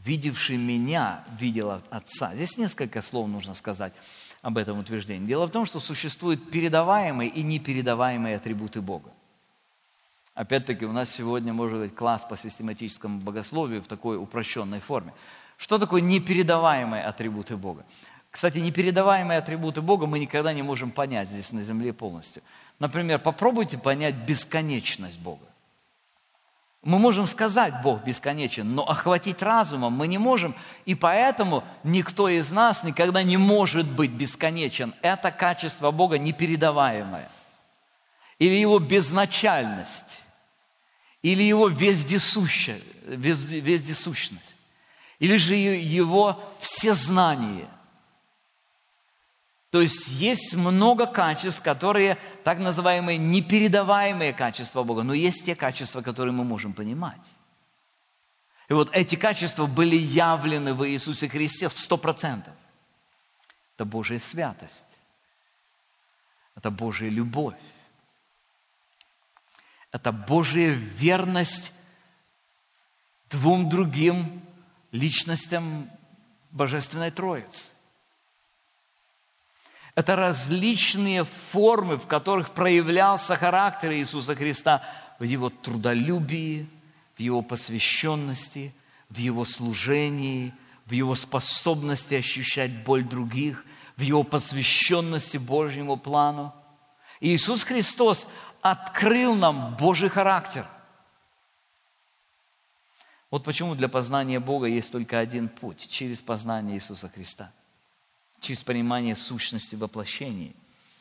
[0.04, 2.34] Видевший меня, видел Отца».
[2.34, 3.92] Здесь несколько слов нужно сказать
[4.42, 5.26] об этом утверждении.
[5.26, 9.10] Дело в том, что существуют передаваемые и непередаваемые атрибуты Бога.
[10.34, 15.14] Опять-таки, у нас сегодня может быть класс по систематическому богословию в такой упрощенной форме.
[15.56, 17.86] Что такое непередаваемые атрибуты Бога?
[18.30, 22.42] Кстати, непередаваемые атрибуты Бога мы никогда не можем понять здесь на земле полностью.
[22.80, 25.46] Например, попробуйте понять бесконечность Бога.
[26.84, 30.54] Мы можем сказать, Бог бесконечен, но охватить разумом мы не можем,
[30.84, 34.94] и поэтому никто из нас никогда не может быть бесконечен.
[35.00, 37.30] Это качество Бога непередаваемое.
[38.38, 40.20] Или его безначальность,
[41.22, 42.82] или его вездесущность,
[45.18, 47.68] или же его всезнание–
[49.74, 56.00] то есть есть много качеств, которые так называемые непередаваемые качества Бога, но есть те качества,
[56.00, 57.34] которые мы можем понимать.
[58.68, 62.54] И вот эти качества были явлены в Иисусе Христе в сто процентов.
[63.74, 64.96] Это Божья святость.
[66.54, 67.58] Это Божья любовь.
[69.90, 71.72] Это Божья верность
[73.28, 74.40] двум другим
[74.92, 75.90] личностям
[76.52, 77.73] Божественной Троицы.
[79.94, 84.82] Это различные формы, в которых проявлялся характер Иисуса Христа
[85.20, 86.68] в Его трудолюбии,
[87.16, 88.74] в Его посвященности,
[89.08, 90.52] в Его служении,
[90.86, 93.64] в Его способности ощущать боль других,
[93.96, 96.52] в Его посвященности Божьему плану.
[97.20, 98.26] Иисус Христос
[98.62, 100.66] открыл нам Божий характер.
[103.30, 107.52] Вот почему для познания Бога есть только один путь– через познание Иисуса Христа–
[108.44, 110.52] через понимание сущности воплощения,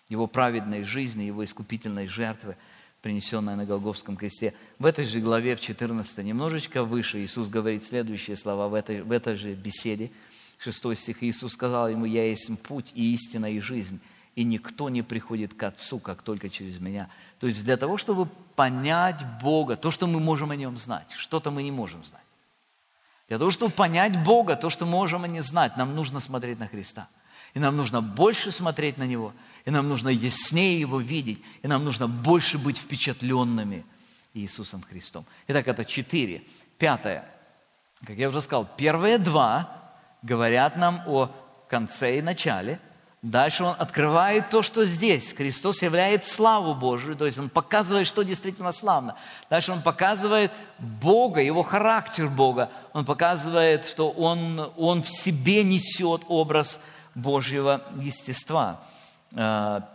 [0.10, 2.56] Его праведной жизни, Его искупительной жертвы,
[3.02, 4.54] принесенной на Голговском кресте.
[4.80, 9.12] В этой же главе, в 14, немножечко выше, Иисус говорит следующие слова в этой, в
[9.12, 10.10] этой же беседе,
[10.58, 11.22] 6 стих.
[11.24, 14.00] Иисус сказал ему, «Я есть путь и истина и жизнь,
[14.36, 17.10] и никто не приходит к Отцу, как только через Меня».
[17.40, 21.52] То есть для того, чтобы понять Бога, то, что мы можем о Нем знать, что-то
[21.52, 22.22] мы не можем знать.
[23.28, 26.68] Для того, чтобы понять Бога, то, что можем о не знать, нам нужно смотреть на
[26.68, 27.10] Христа–
[27.54, 29.34] и нам нужно больше смотреть на Него,
[29.66, 33.86] и нам нужно яснее Его видеть, и нам нужно больше быть впечатленными
[34.34, 35.26] Иисусом Христом.
[35.48, 36.44] Итак, это четыре.
[36.78, 37.24] Пятое.
[38.06, 41.30] Как я уже сказал, первые два говорят нам о
[41.70, 42.80] конце и начале.
[43.22, 45.32] Дальше он открывает то, что здесь.
[45.32, 49.16] Христос являет славу Божию, то есть он показывает, что действительно славно.
[49.50, 52.70] Дальше он показывает Бога, его характер Бога.
[52.92, 56.82] Он показывает, что он, он в себе несет образ
[57.16, 58.84] Божьего естества.
[59.36, 59.90] А,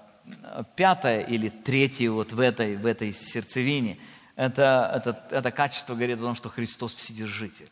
[0.76, 3.98] пятое или третье вот в этой, в этой сердцевине
[4.36, 7.70] это, это, это качество говорит о том, что Христос Вседержитель.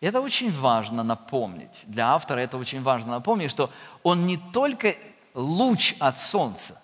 [0.00, 1.84] И это очень важно напомнить.
[1.86, 3.70] Для автора это очень важно напомнить, что
[4.02, 4.94] он не только
[5.34, 6.80] луч от солнца,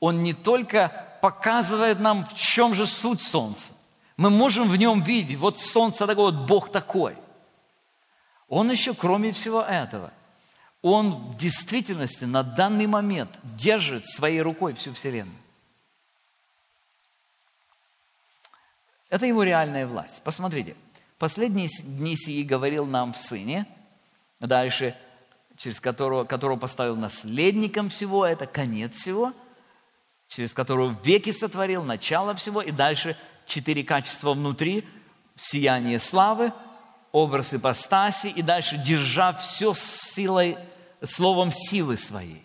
[0.00, 3.72] он не только показывает нам, в чем же суть солнца.
[4.16, 7.16] Мы можем в нем видеть, вот солнце такое, вот Бог такой–
[8.48, 10.10] Он еще, кроме всего этого,
[10.82, 15.36] он в действительности на данный момент держит своей рукой всю Вселенную.
[19.10, 20.22] Это его реальная власть.
[20.22, 20.76] Посмотрите,
[21.18, 23.66] последние дни сии говорил нам в Сыне,
[24.38, 24.94] дальше,
[25.56, 29.32] через которого, которого поставил наследником всего, это конец всего,
[30.28, 33.16] через которого веки сотворил, начало всего, и дальше
[33.46, 34.86] четыре качества внутри,
[35.36, 36.52] сияние славы,
[37.12, 40.56] образ ипостаси, и дальше держа все силой,
[41.04, 42.42] словом силы своей.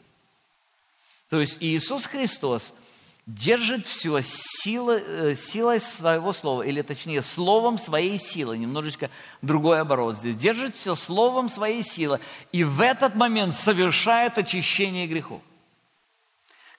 [1.30, 2.74] То есть Иисус Христос
[3.26, 9.09] держит все силой, э, силой своего слова, или точнее словом своей силы, немножечко
[9.41, 12.20] другой оборот здесь, держит все словом своей силы,
[12.51, 15.41] и в этот момент совершает очищение грехов.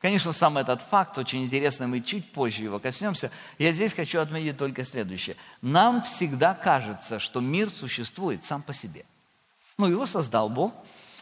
[0.05, 3.31] Конечно, сам этот факт очень интересный, мы чуть позже его коснемся.
[3.59, 5.35] Я здесь хочу отметить только следующее.
[5.63, 9.07] Нам всегда кажется, что мир существует сам по себе.
[9.79, 10.75] Ну, его создал Бог,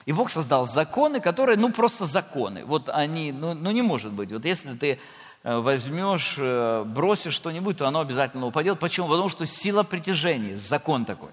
[0.04, 2.64] и Бог создал законы, которые, ну, просто законы.
[2.64, 4.32] Вот они, ну, ну не может быть.
[4.32, 4.98] Вот если ты
[5.44, 8.80] э, возьмешь, э, бросишь что-нибудь, то оно обязательно упадет.
[8.80, 9.06] Почему?
[9.06, 11.30] Потому что сила притяжения, закон такой.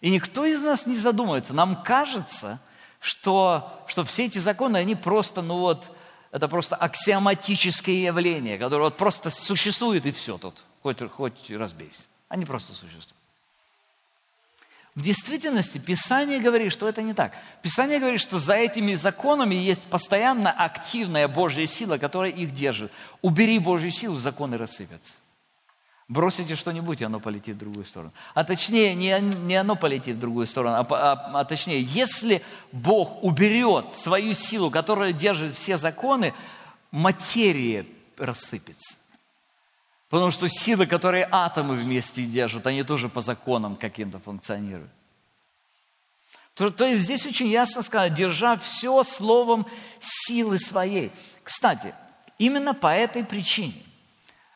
[0.00, 1.52] И никто из нас не задумывается.
[1.52, 2.58] Нам кажется,
[3.00, 5.92] что, что все эти законы, они просто, ну вот,
[6.32, 12.08] это просто аксиоматическое явление, которое вот просто существует и все тут, хоть, хоть разбейся.
[12.28, 13.14] Они просто существуют.
[14.94, 17.34] В действительности Писание говорит, что это не так.
[17.62, 22.92] Писание говорит, что за этими законами есть постоянно активная Божья сила, которая их держит.
[23.22, 25.14] Убери Божью силу, законы рассыпятся.
[26.12, 28.12] Бросите что-нибудь, и оно полетит в другую сторону.
[28.34, 33.24] А точнее, не, не оно полетит в другую сторону, а, а, а точнее, если Бог
[33.24, 36.34] уберет свою силу, которая держит все законы,
[36.90, 37.86] материя
[38.18, 38.98] рассыпется.
[40.10, 44.90] Потому что силы, которые атомы вместе держат, они тоже по законам каким-то функционируют.
[46.52, 49.66] То, то есть здесь очень ясно сказано, держа все словом
[49.98, 51.10] силы своей.
[51.42, 51.94] Кстати,
[52.36, 53.82] именно по этой причине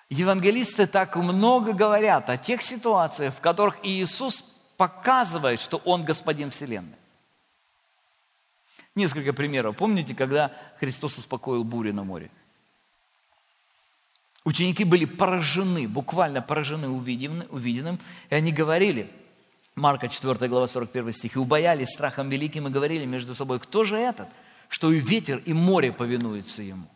[0.09, 4.45] Евангелисты так много говорят о тех ситуациях, в которых Иисус
[4.77, 6.97] показывает, что Он Господин Вселенной.
[8.95, 9.77] Несколько примеров.
[9.77, 12.31] Помните, когда Христос успокоил бурю на море?
[14.45, 17.99] Ученики были поражены, буквально поражены увиденным,
[18.31, 19.11] и они говорили,
[19.75, 23.97] Марка 4 глава 41 стих, и убоялись страхом великим и говорили между собой, кто же
[23.97, 24.29] этот,
[24.69, 26.87] что и ветер, и море повинуются ему.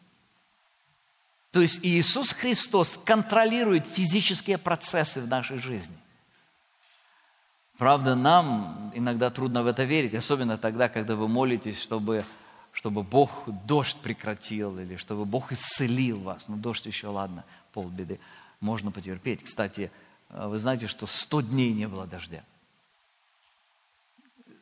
[1.52, 5.96] То есть Иисус Христос контролирует физические процессы в нашей жизни.
[7.76, 12.24] Правда, нам иногда трудно в это верить, особенно тогда, когда вы молитесь, чтобы,
[12.72, 16.46] чтобы Бог дождь прекратил или чтобы Бог исцелил вас.
[16.46, 18.20] Ну, дождь еще, ладно, полбеды,
[18.60, 19.42] можно потерпеть.
[19.42, 19.90] Кстати,
[20.28, 22.44] вы знаете, что 100 дней не было дождя.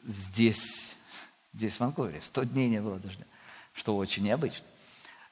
[0.04, 0.96] Здесь,
[1.52, 3.24] здесь в Ванкувере 100 дней не было дождя,
[3.74, 4.64] что очень необычно.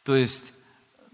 [0.03, 0.53] То есть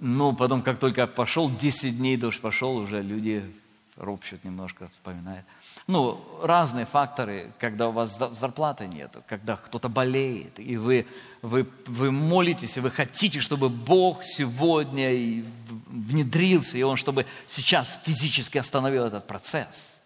[0.04, 3.48] ну, потом, как только пошел, 10 дней дождь пошел, уже люди
[3.96, 5.46] ропщут немножко, вспоминают.
[5.86, 11.06] Ну, разные факторы, когда у вас зарплаты нет, когда кто-то болеет, и вы,
[11.40, 15.44] вы, вы молитесь, и вы хотите, чтобы Бог сегодня
[15.86, 20.00] внедрился, и Он, чтобы сейчас физически остановил этот процесс.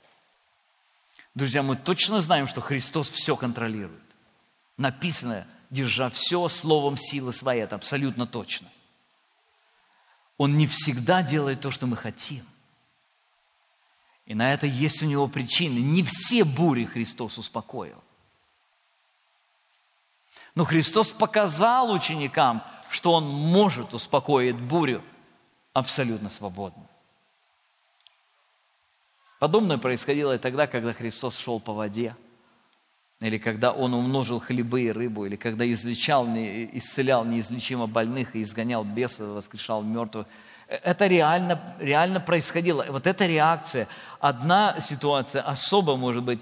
[1.34, 4.02] Друзья, мы точно знаем, что Христос все контролирует.
[4.76, 8.68] Написано, держа все словом силы своей, это абсолютно точно.
[10.38, 12.44] Он не всегда делает то, что мы хотим.
[14.26, 15.78] И на это есть у него причины.
[15.78, 18.02] Не все бури Христос успокоил.
[20.54, 25.02] Но Христос показал ученикам, что Он может успокоить бурю
[25.72, 26.86] абсолютно свободно.
[29.38, 32.16] Подобное происходило и тогда, когда Христос шел по воде–
[33.20, 38.84] или когда Он умножил хлебы и рыбу, или когда излечал, исцелял неизлечимо больных и изгонял
[38.84, 40.26] бесов, воскрешал мертвых.
[40.68, 42.84] Это реально, реально происходило.
[42.90, 43.88] Вот эта реакция.
[44.20, 46.40] Одна ситуация особо, может быть,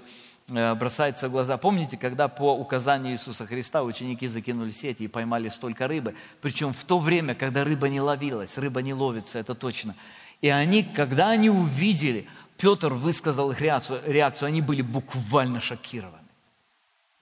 [0.49, 1.57] э, бросается в глаза.
[1.57, 6.83] Помните, когда по указанию Иисуса Христа ученики закинули сети и поймали столько рыбы, причем в
[6.83, 9.95] то время, когда рыба не ловилась, рыба не ловится, это точно.
[10.41, 16.24] И они, когда они увидели, Петр высказал их реакцию, реакцию они были буквально шокированы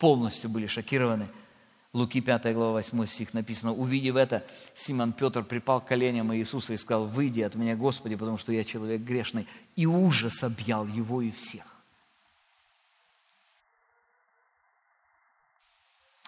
[0.03, 1.29] полностью были шокированы.
[1.93, 4.45] Луки 5 глава 8 стих написано, увидев это,
[4.75, 8.65] Симон Петр припал к коленям Иисуса и сказал, выйди от меня, Господи, потому что я
[8.65, 9.47] человек грешный.
[9.77, 11.63] И ужас объял его и всех.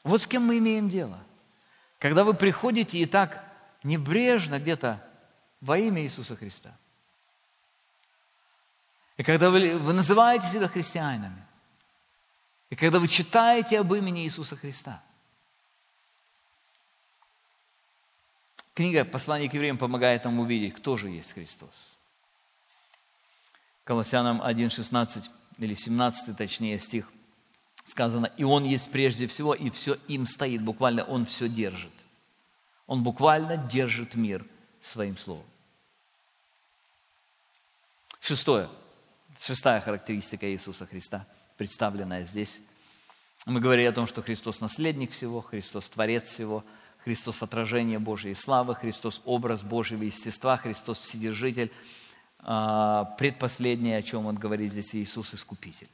[0.05, 1.19] Вот с кем мы имеем дело.
[1.99, 3.43] Когда вы приходите и так
[3.83, 5.05] небрежно где-то
[5.59, 6.73] во имя Иисуса Христа.
[9.17, 11.44] И когда вы, вы называете себя христианами,
[12.69, 15.03] И когда вы читаете об имени Иисуса Христа,
[18.73, 21.97] книга «Послание к евреям» помогает нам увидеть, кто же есть Христос.
[23.83, 27.11] Колоссянам 1, 16 или 17, точнее, стих
[27.85, 30.61] сказано, «И Он есть прежде всего, и все им стоит».
[30.63, 31.93] Буквально Он все держит.
[32.87, 34.45] Он буквально держит мир
[34.81, 35.45] своим словом.
[38.19, 38.69] Шестое.
[39.39, 41.27] Шестая характеристика Иисуса Христа,
[41.57, 42.59] представленная здесь.
[43.45, 46.63] Мы говорили о том, что Христос наследник всего, Христос творец всего,
[47.03, 51.71] Христос отражение Божьей славы, Христос образ Божьего естества, Христос вседержитель.
[52.39, 55.89] А, предпоследнее, о чем он говорит здесь, Иисус Искупитель.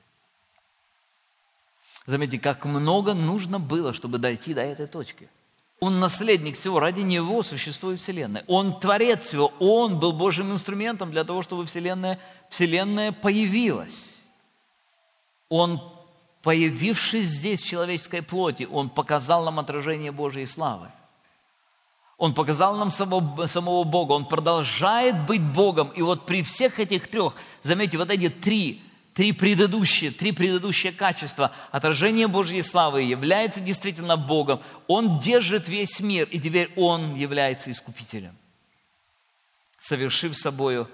[2.06, 5.30] Заметьте, как много нужно было, чтобы дойти до этой точки–
[5.82, 8.44] он наследник всего, ради Него существует Вселенная.
[8.46, 12.20] Он творец всего, Он был Божьим инструментом для того, чтобы Вселенная,
[12.52, 14.21] Вселенная появилась.
[15.52, 15.82] Он,
[16.44, 20.88] появившись здесь в человеческой плоти, Он показал нам отражение Божьей славы.
[22.18, 25.90] Он показал нам самого, самого Бога, Он продолжает быть Богом.
[25.90, 28.82] И вот при всех этих трех, заметьте, вот эти три
[29.14, 31.52] три предыдущие, три предыдущие качества.
[31.72, 34.62] Отражение Божьей славы является действительно Богом.
[34.88, 38.38] Он держит весь мир, и теперь Он является искупителем,
[39.82, 40.88] совершив собою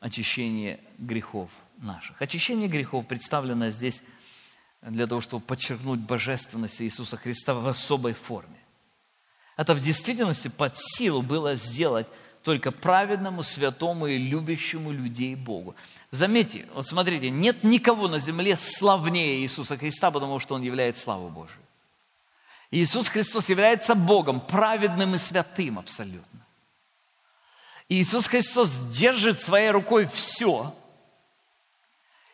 [0.00, 1.48] очищение грехов
[1.82, 2.20] наших.
[2.20, 4.02] Очищение грехов представлено здесь
[4.82, 8.58] для того, чтобы подчеркнуть божественность Иисуса Христа в особой форме.
[9.56, 12.06] Это в действительности под силу было сделать
[12.42, 15.76] только праведному, святому и любящему людей Богу.
[16.10, 21.30] Заметьте, вот смотрите, нет никого на земле славнее Иисуса Христа, потому что Он является славой
[21.30, 21.62] Божией.
[22.72, 26.40] Иисус Христос является Богом, праведным и святым абсолютно.
[27.88, 30.74] Иисус Христос держит своей рукой все,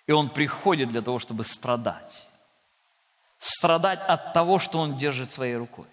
[0.09, 2.29] и Он приходит для того, чтобы страдать.
[3.39, 5.87] Страдать от того, что Он держит своей рукой.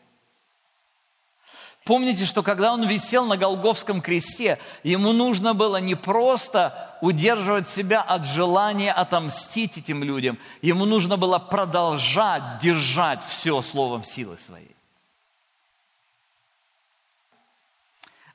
[1.84, 8.02] Помните, что когда он висел на Голговском кресте, ему нужно было не просто удерживать себя
[8.02, 14.75] от желания отомстить этим людям, ему нужно было продолжать держать все словом силы своей.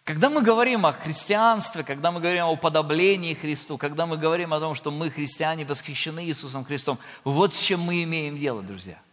[0.04, 4.60] Когда мы говорим о христианстве, когда мы говорим о подоблении Христу, когда мы говорим о
[4.60, 8.98] том, что мы, христиане, восхищены Иисусом Христом, вот с чем мы имеем дело, друзья–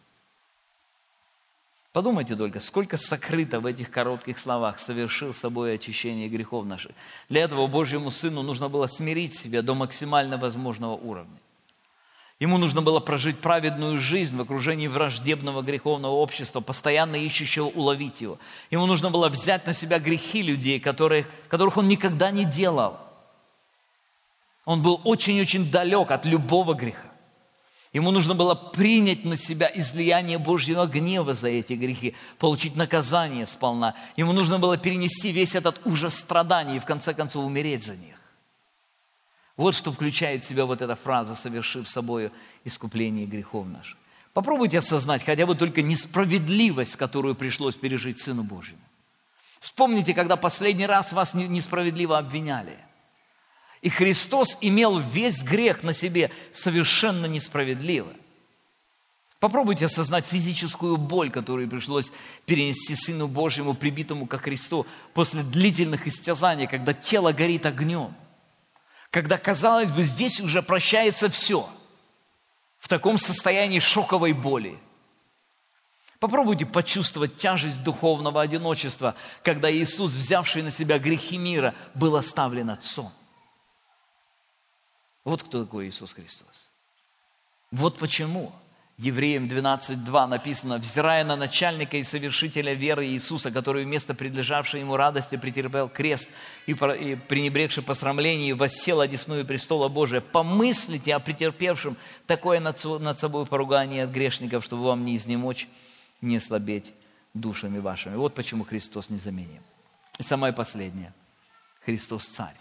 [1.97, 6.91] Подумайте только, сколько сокрыто в этих коротких словах «совершил собой очищение грехов наших».
[7.27, 11.39] Для этого Божьему Сыну нужно было смирить себя до максимально возможного уровня.
[12.39, 18.38] Ему нужно было прожить праведную жизнь в окружении враждебного греховного общества, постоянно ищущего уловить его.
[18.69, 22.97] Ему нужно было взять на себя грехи людей, которых, которых он никогда не делал.
[24.65, 27.07] Он был очень-очень далек от любого греха.
[27.91, 33.95] Ему нужно было принять на себя излияние Божьего гнева за эти грехи, получить наказание сполна.
[34.15, 38.16] Ему нужно было перенести весь этот ужас страданий и в конце концов умереть за них.
[39.57, 42.31] Вот что включает в себя вот эта фраза, совершив собою
[42.63, 43.97] искупление грехов наших.
[44.33, 48.81] Попробуйте осознать хотя бы только несправедливость, которую пришлось пережить Сыну Божьему.
[49.59, 52.77] Вспомните, когда последний раз вас несправедливо обвиняли–
[53.81, 58.11] и Христос имел весь грех на себе совершенно несправедливо.
[59.39, 62.11] Попробуйте осознать физическую боль, которую пришлось
[62.45, 68.15] перенести Сыну Божьему, прибитому ко Христу, после длительных истязаний, когда тело горит огнем.
[69.18, 71.68] Когда, казалось бы, здесь уже прощается все.
[72.77, 74.80] В таком состоянии шоковой боли.
[76.19, 83.11] Попробуйте почувствовать тяжесть духовного одиночества, когда Иисус, взявший на себя грехи мира, был оставлен Отцом.
[85.23, 86.69] Вот кто такой Иисус Христос.
[87.72, 88.53] Вот почему
[88.99, 95.36] Евреям 12.2 написано, «Взирая на начальника и совершителя веры Иисуса, который вместо предлежавшей ему радости
[95.36, 96.32] претерпел крест
[96.65, 101.95] и, пренебрегший посрамление, воссел одесную престола Божия, помыслите о претерпевшем
[102.26, 105.68] такое над собой поругание от грешников, чтобы вам не изнемочь,
[106.22, 106.91] не слабеть
[107.36, 108.15] душами вашими».
[108.15, 109.61] Вот почему Христос незаменим.
[110.18, 111.14] И самое последнее.
[111.86, 112.57] Христос Царь.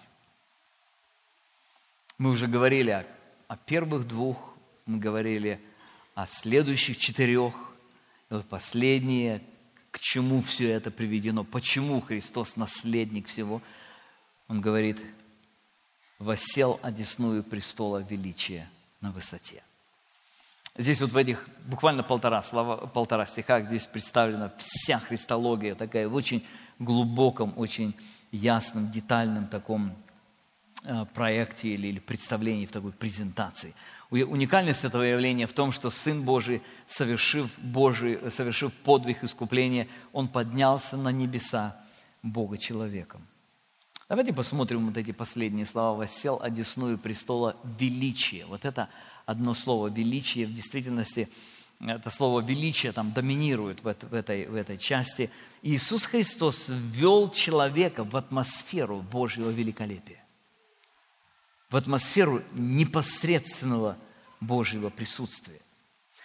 [2.18, 3.06] Мы уже говорили о,
[3.48, 4.36] о первых двух,
[4.84, 5.75] мы говорили о
[6.24, 7.52] следующих четырех,
[8.30, 9.42] и вот последнее,
[9.90, 13.60] к чему все это приведено, почему Христос наследник всего.
[14.48, 14.98] Он говорит,
[16.18, 18.70] «Восел одесную престола величия
[19.02, 19.62] на высоте».
[20.78, 26.14] Здесь вот в этих буквально полтора, слова, полтора стиха здесь представлена вся христология, такая в
[26.14, 26.46] очень
[26.78, 27.94] глубоком, очень
[28.30, 29.92] ясном, детальном таком
[30.84, 33.74] э, проекте или, или представлении, в такой презентации.
[34.10, 40.96] Уникальность этого явления в том, что Сын Божий, совершив, Божий, совершив подвиг искупления, Он поднялся
[40.96, 41.76] на небеса
[42.22, 43.26] Бога человеком.
[44.08, 45.98] Давайте посмотрим вот эти последние слова.
[45.98, 48.46] «Воссел одесную престола величие».
[48.46, 48.88] Вот это
[49.24, 51.28] одно слово «величие» в действительности,
[51.80, 55.30] это слово «величие» там доминирует в, этой, в этой части.
[55.62, 60.25] Иисус Христос ввел человека в атмосферу Божьего великолепия
[61.70, 63.96] в атмосферу непосредственного
[64.40, 65.60] Божьего присутствия.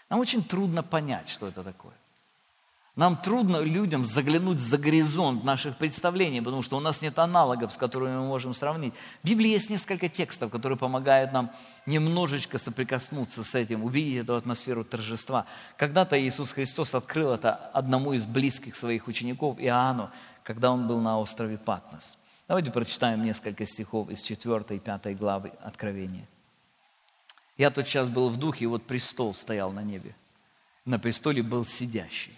[0.10, 1.94] Нам очень трудно понять, что это такое.
[2.98, 7.78] Нам трудно людям заглянуть за горизонт наших представлений, потому что у нас нет аналогов, с
[7.78, 8.94] которыми мы можем сравнить.
[9.24, 11.52] В Библии есть несколько текстов, которые помогают нам
[11.86, 15.46] немножечко соприкоснуться с этим, увидеть эту атмосферу торжества.
[15.78, 20.10] Когда-то Иисус Христос открыл это одному из близких своих учеников, Иоанну,
[20.44, 22.18] когда он был на острове Патмос.
[22.52, 26.28] Давайте прочитаем несколько стихов из 4 и 5 главы Откровения.
[27.56, 30.14] Я тот час был в духе, и вот престол стоял на небе.
[30.84, 32.38] На престоле был сидящий.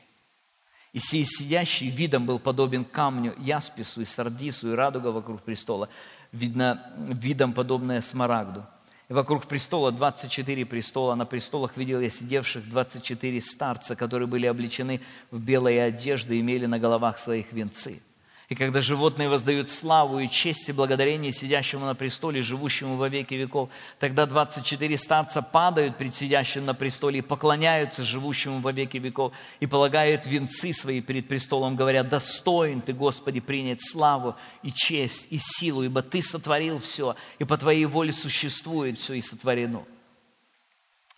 [0.91, 5.89] И сей сидящий видом был подобен камню, яспису и сардису, и радуга вокруг престола,
[6.31, 8.63] видно, видом подобное смарагду.
[9.09, 15.01] И вокруг престола 24 престола, на престолах видел я сидевших 24 старца, которые были облечены
[15.31, 17.99] в белые одежды и имели на головах своих венцы–
[18.53, 23.33] и когда животные воздают славу и честь и благодарение сидящему на престоле, живущему во веки
[23.33, 29.33] веков, тогда 24 старца падают пред сидящим на престоле и поклоняются живущему во веки веков
[29.59, 35.39] и полагают венцы свои перед престолом, говоря, достоин ты, Господи, принять славу и честь и
[35.39, 39.81] силу, ибо ты сотворил все, и по твоей воле существует все и сотворено.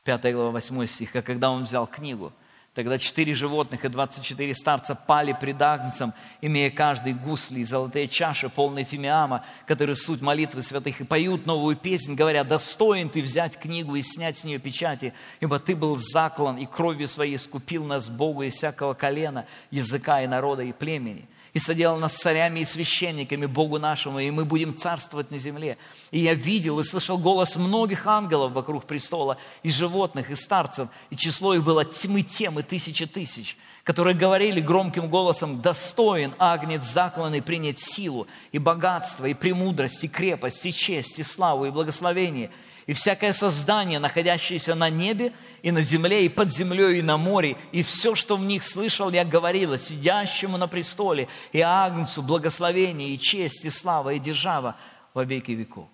[0.05, 1.13] 5 глава, 8 стих.
[1.17, 2.31] А когда он взял книгу–
[2.75, 8.09] Тогда четыре животных и двадцать четыре старца пали пред Агнцем, имея каждый гусли и золотые
[8.09, 13.57] чаши, полные фимиама, которые суть молитвы святых, и поют новую песнь, говоря, достоин ты взять
[13.57, 18.09] книгу и снять с нее печати, ибо ты был заклан и кровью своей скупил нас
[18.09, 23.45] Богу из всякого колена, языка и народа и племени и соделал нас царями и священниками
[23.45, 25.77] Богу нашему, и мы будем царствовать на земле.
[26.11, 31.15] И я видел и слышал голос многих ангелов вокруг престола, и животных, и старцев, и
[31.15, 33.55] число их было тьмы тем и тысячи тысяч,
[33.85, 40.65] которые говорили громким голосом, «Достоин агнец закланный принять силу, и богатство, и премудрость, и крепость,
[40.65, 42.51] и честь, и славу, и благословение»
[42.87, 45.33] и всякое создание, находящееся на небе
[45.63, 49.09] и на земле, и под землей, и на море, и все, что в них слышал,
[49.09, 54.75] я говорила, сидящему на престоле, и Агнцу благословение, и честь, и слава, и держава
[55.13, 55.87] во веки веков.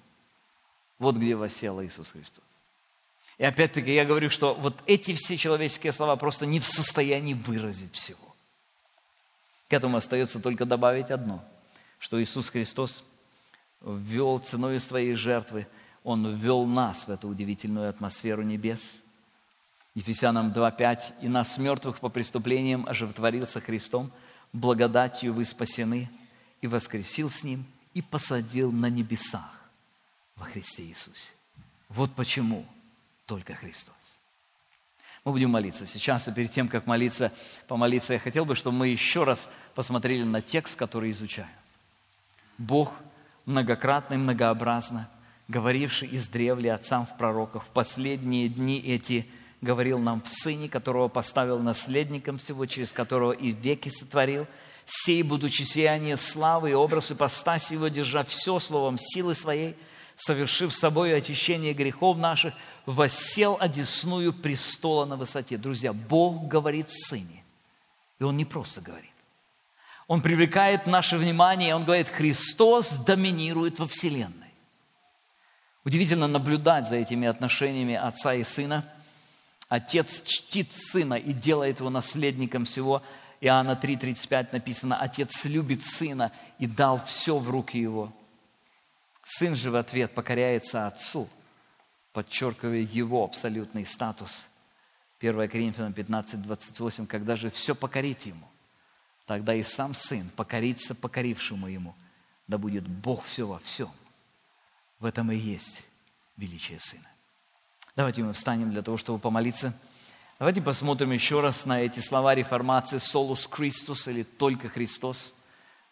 [1.00, 2.44] Вот где восел Иисус Христос.
[3.38, 7.96] И опять-таки я говорю, что вот эти все человеческие слова просто не в состоянии выразить
[7.96, 8.20] всего.
[9.70, 11.44] К этому остается только добавить одно,
[12.00, 13.04] что Иисус Христос
[13.80, 15.68] ввел ценой своей жертвы–
[16.04, 19.02] он ввел нас в эту удивительную атмосферу небес.
[19.94, 21.14] Ефесянам 2.5.
[21.22, 24.12] «И нас, мертвых по преступлениям, оживотворился Христом,
[24.54, 26.10] благодатью вы спасены,
[26.62, 29.62] и воскресил с Ним, и посадил на небесах
[30.36, 31.32] во Христе Иисусе».
[31.90, 32.66] Вот почему
[33.26, 33.96] только Христос.
[35.24, 37.32] Мы будем молиться сейчас, и перед тем, как молиться,
[37.68, 41.50] помолиться, я хотел бы, чтобы мы еще раз посмотрели на текст, который изучаем.
[42.58, 42.94] Бог
[43.46, 45.08] многократно и многообразно–
[45.52, 49.28] говоривший из древли отцам в пророках, в последние дни эти
[49.60, 54.48] говорил нам в Сыне, которого поставил наследником всего, через которого и веки сотворил,
[54.86, 59.76] сей, будучи сияние славы и образ ипостаси его, держа все словом силы своей,
[60.16, 62.54] совершив собой очищение грехов наших,
[62.86, 65.58] воссел одесную престола на высоте.
[65.58, 67.44] Друзья, Бог говорит Сыне,
[68.20, 69.10] и Он не просто говорит.
[70.08, 74.41] Он привлекает наше внимание, Он говорит, Христос доминирует во Вселенной.
[75.84, 78.86] Удивительно наблюдать за этими отношениями отца и сына.
[79.68, 83.02] Отец чтит сына и делает его наследником всего.
[83.40, 88.14] Иоанна 3,35 написано, Отец любит сына и дал все в руки его.
[89.24, 91.28] Сын же в ответ покоряется отцу,
[92.14, 94.48] подчеркивая его абсолютный статус.
[95.20, 98.48] 1 Коринфянам 15, 28, когда же все покорит ему,
[99.26, 101.96] тогда и сам сын покорится покорившему ему,
[102.48, 103.92] да будет Бог все во всем.
[105.02, 105.82] В этом и есть
[106.38, 107.08] величие Сына.
[107.96, 109.74] Давайте мы встанем для того, чтобы помолиться.
[110.38, 115.34] Давайте посмотрим еще раз на эти слова реформации «Солус Христос» или «Только Христос».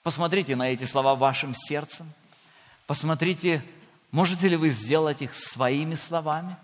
[0.04, 2.06] Посмотрите на эти слова вашим сердцем.
[2.86, 3.64] Посмотрите,
[4.12, 6.56] можете ли вы сделать их своими словами.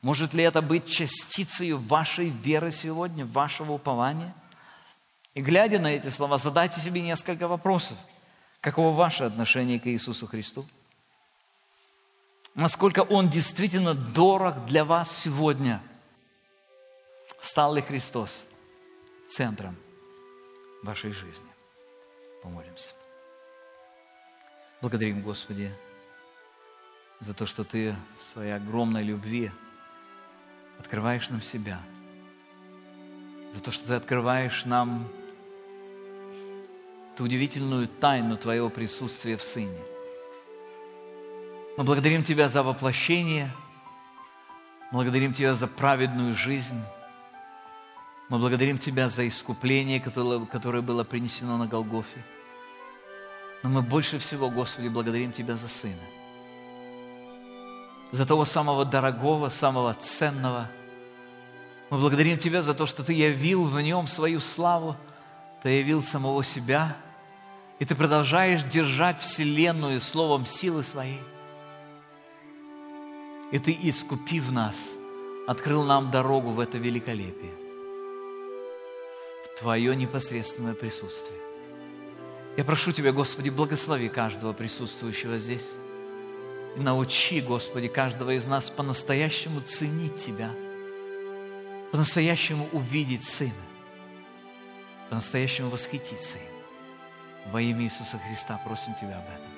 [0.00, 4.34] Может ли это быть частицей вашей веры сегодня, вашего упования?
[5.34, 7.96] И глядя на эти слова, задайте себе несколько вопросов.
[8.60, 10.66] Каково ваше отношение к Иисусу Христу?
[12.54, 15.82] Насколько Он действительно дорог для вас сегодня.
[17.40, 18.44] Стал ли Христос
[19.26, 19.76] центром
[20.82, 21.48] вашей жизни?
[22.42, 22.92] Помолимся.
[24.80, 25.72] Благодарим, Господи,
[27.20, 29.50] за то, что Ты в своей огромной любви
[30.78, 31.80] открываешь нам себя,
[33.54, 35.08] за то, что Ты открываешь нам
[37.16, 39.91] ту удивительную тайну Твоего присутствия в Сыне.
[41.76, 43.50] Мы благодарим Тебя за воплощение,
[44.92, 46.80] благодарим Тебя за праведную жизнь,
[48.28, 52.24] мы благодарим Тебя за искупление, которое, которое было принесено на Голгофе.
[53.62, 56.02] Но мы больше всего, Господи, благодарим Тебя за Сына.
[58.10, 60.70] За того самого дорогого, самого ценного.
[61.88, 64.96] Мы благодарим Тебя за то, что Ты явил в Нем свою славу,
[65.62, 66.96] Ты явил самого себя,
[67.78, 71.20] и Ты продолжаешь держать Вселенную словом силы Своей.
[73.52, 74.96] И Ты, искупив нас,
[75.46, 77.52] открыл нам дорогу в это великолепие.
[79.58, 81.38] Твое непосредственное присутствие.
[82.56, 85.74] Я прошу Тебя, Господи, благослови каждого присутствующего здесь.
[86.76, 90.50] И научи, Господи, каждого из нас по-настоящему ценить Тебя,
[91.92, 93.52] по-настоящему увидеть Сына,
[95.10, 97.52] по-настоящему восхититься им.
[97.52, 99.51] Во имя Иисуса Христа просим Тебя об этом.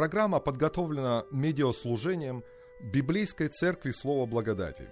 [0.00, 2.42] Программа подготовлена медиаслужением
[2.80, 4.88] Библейской Церкви Слова Благодати,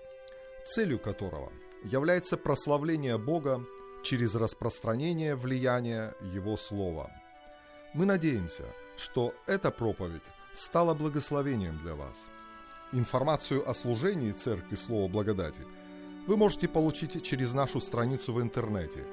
[0.67, 1.51] целью которого
[1.83, 3.65] является прославление Бога
[4.03, 7.11] через распространение влияния Его Слова.
[7.95, 8.67] Мы надеемся,
[8.99, 12.29] что эта проповедь стала благословением для вас.
[12.93, 15.63] Информацию о служении Церкви Слова Благодати
[16.27, 19.07] вы можете получить через нашу страницу в интернете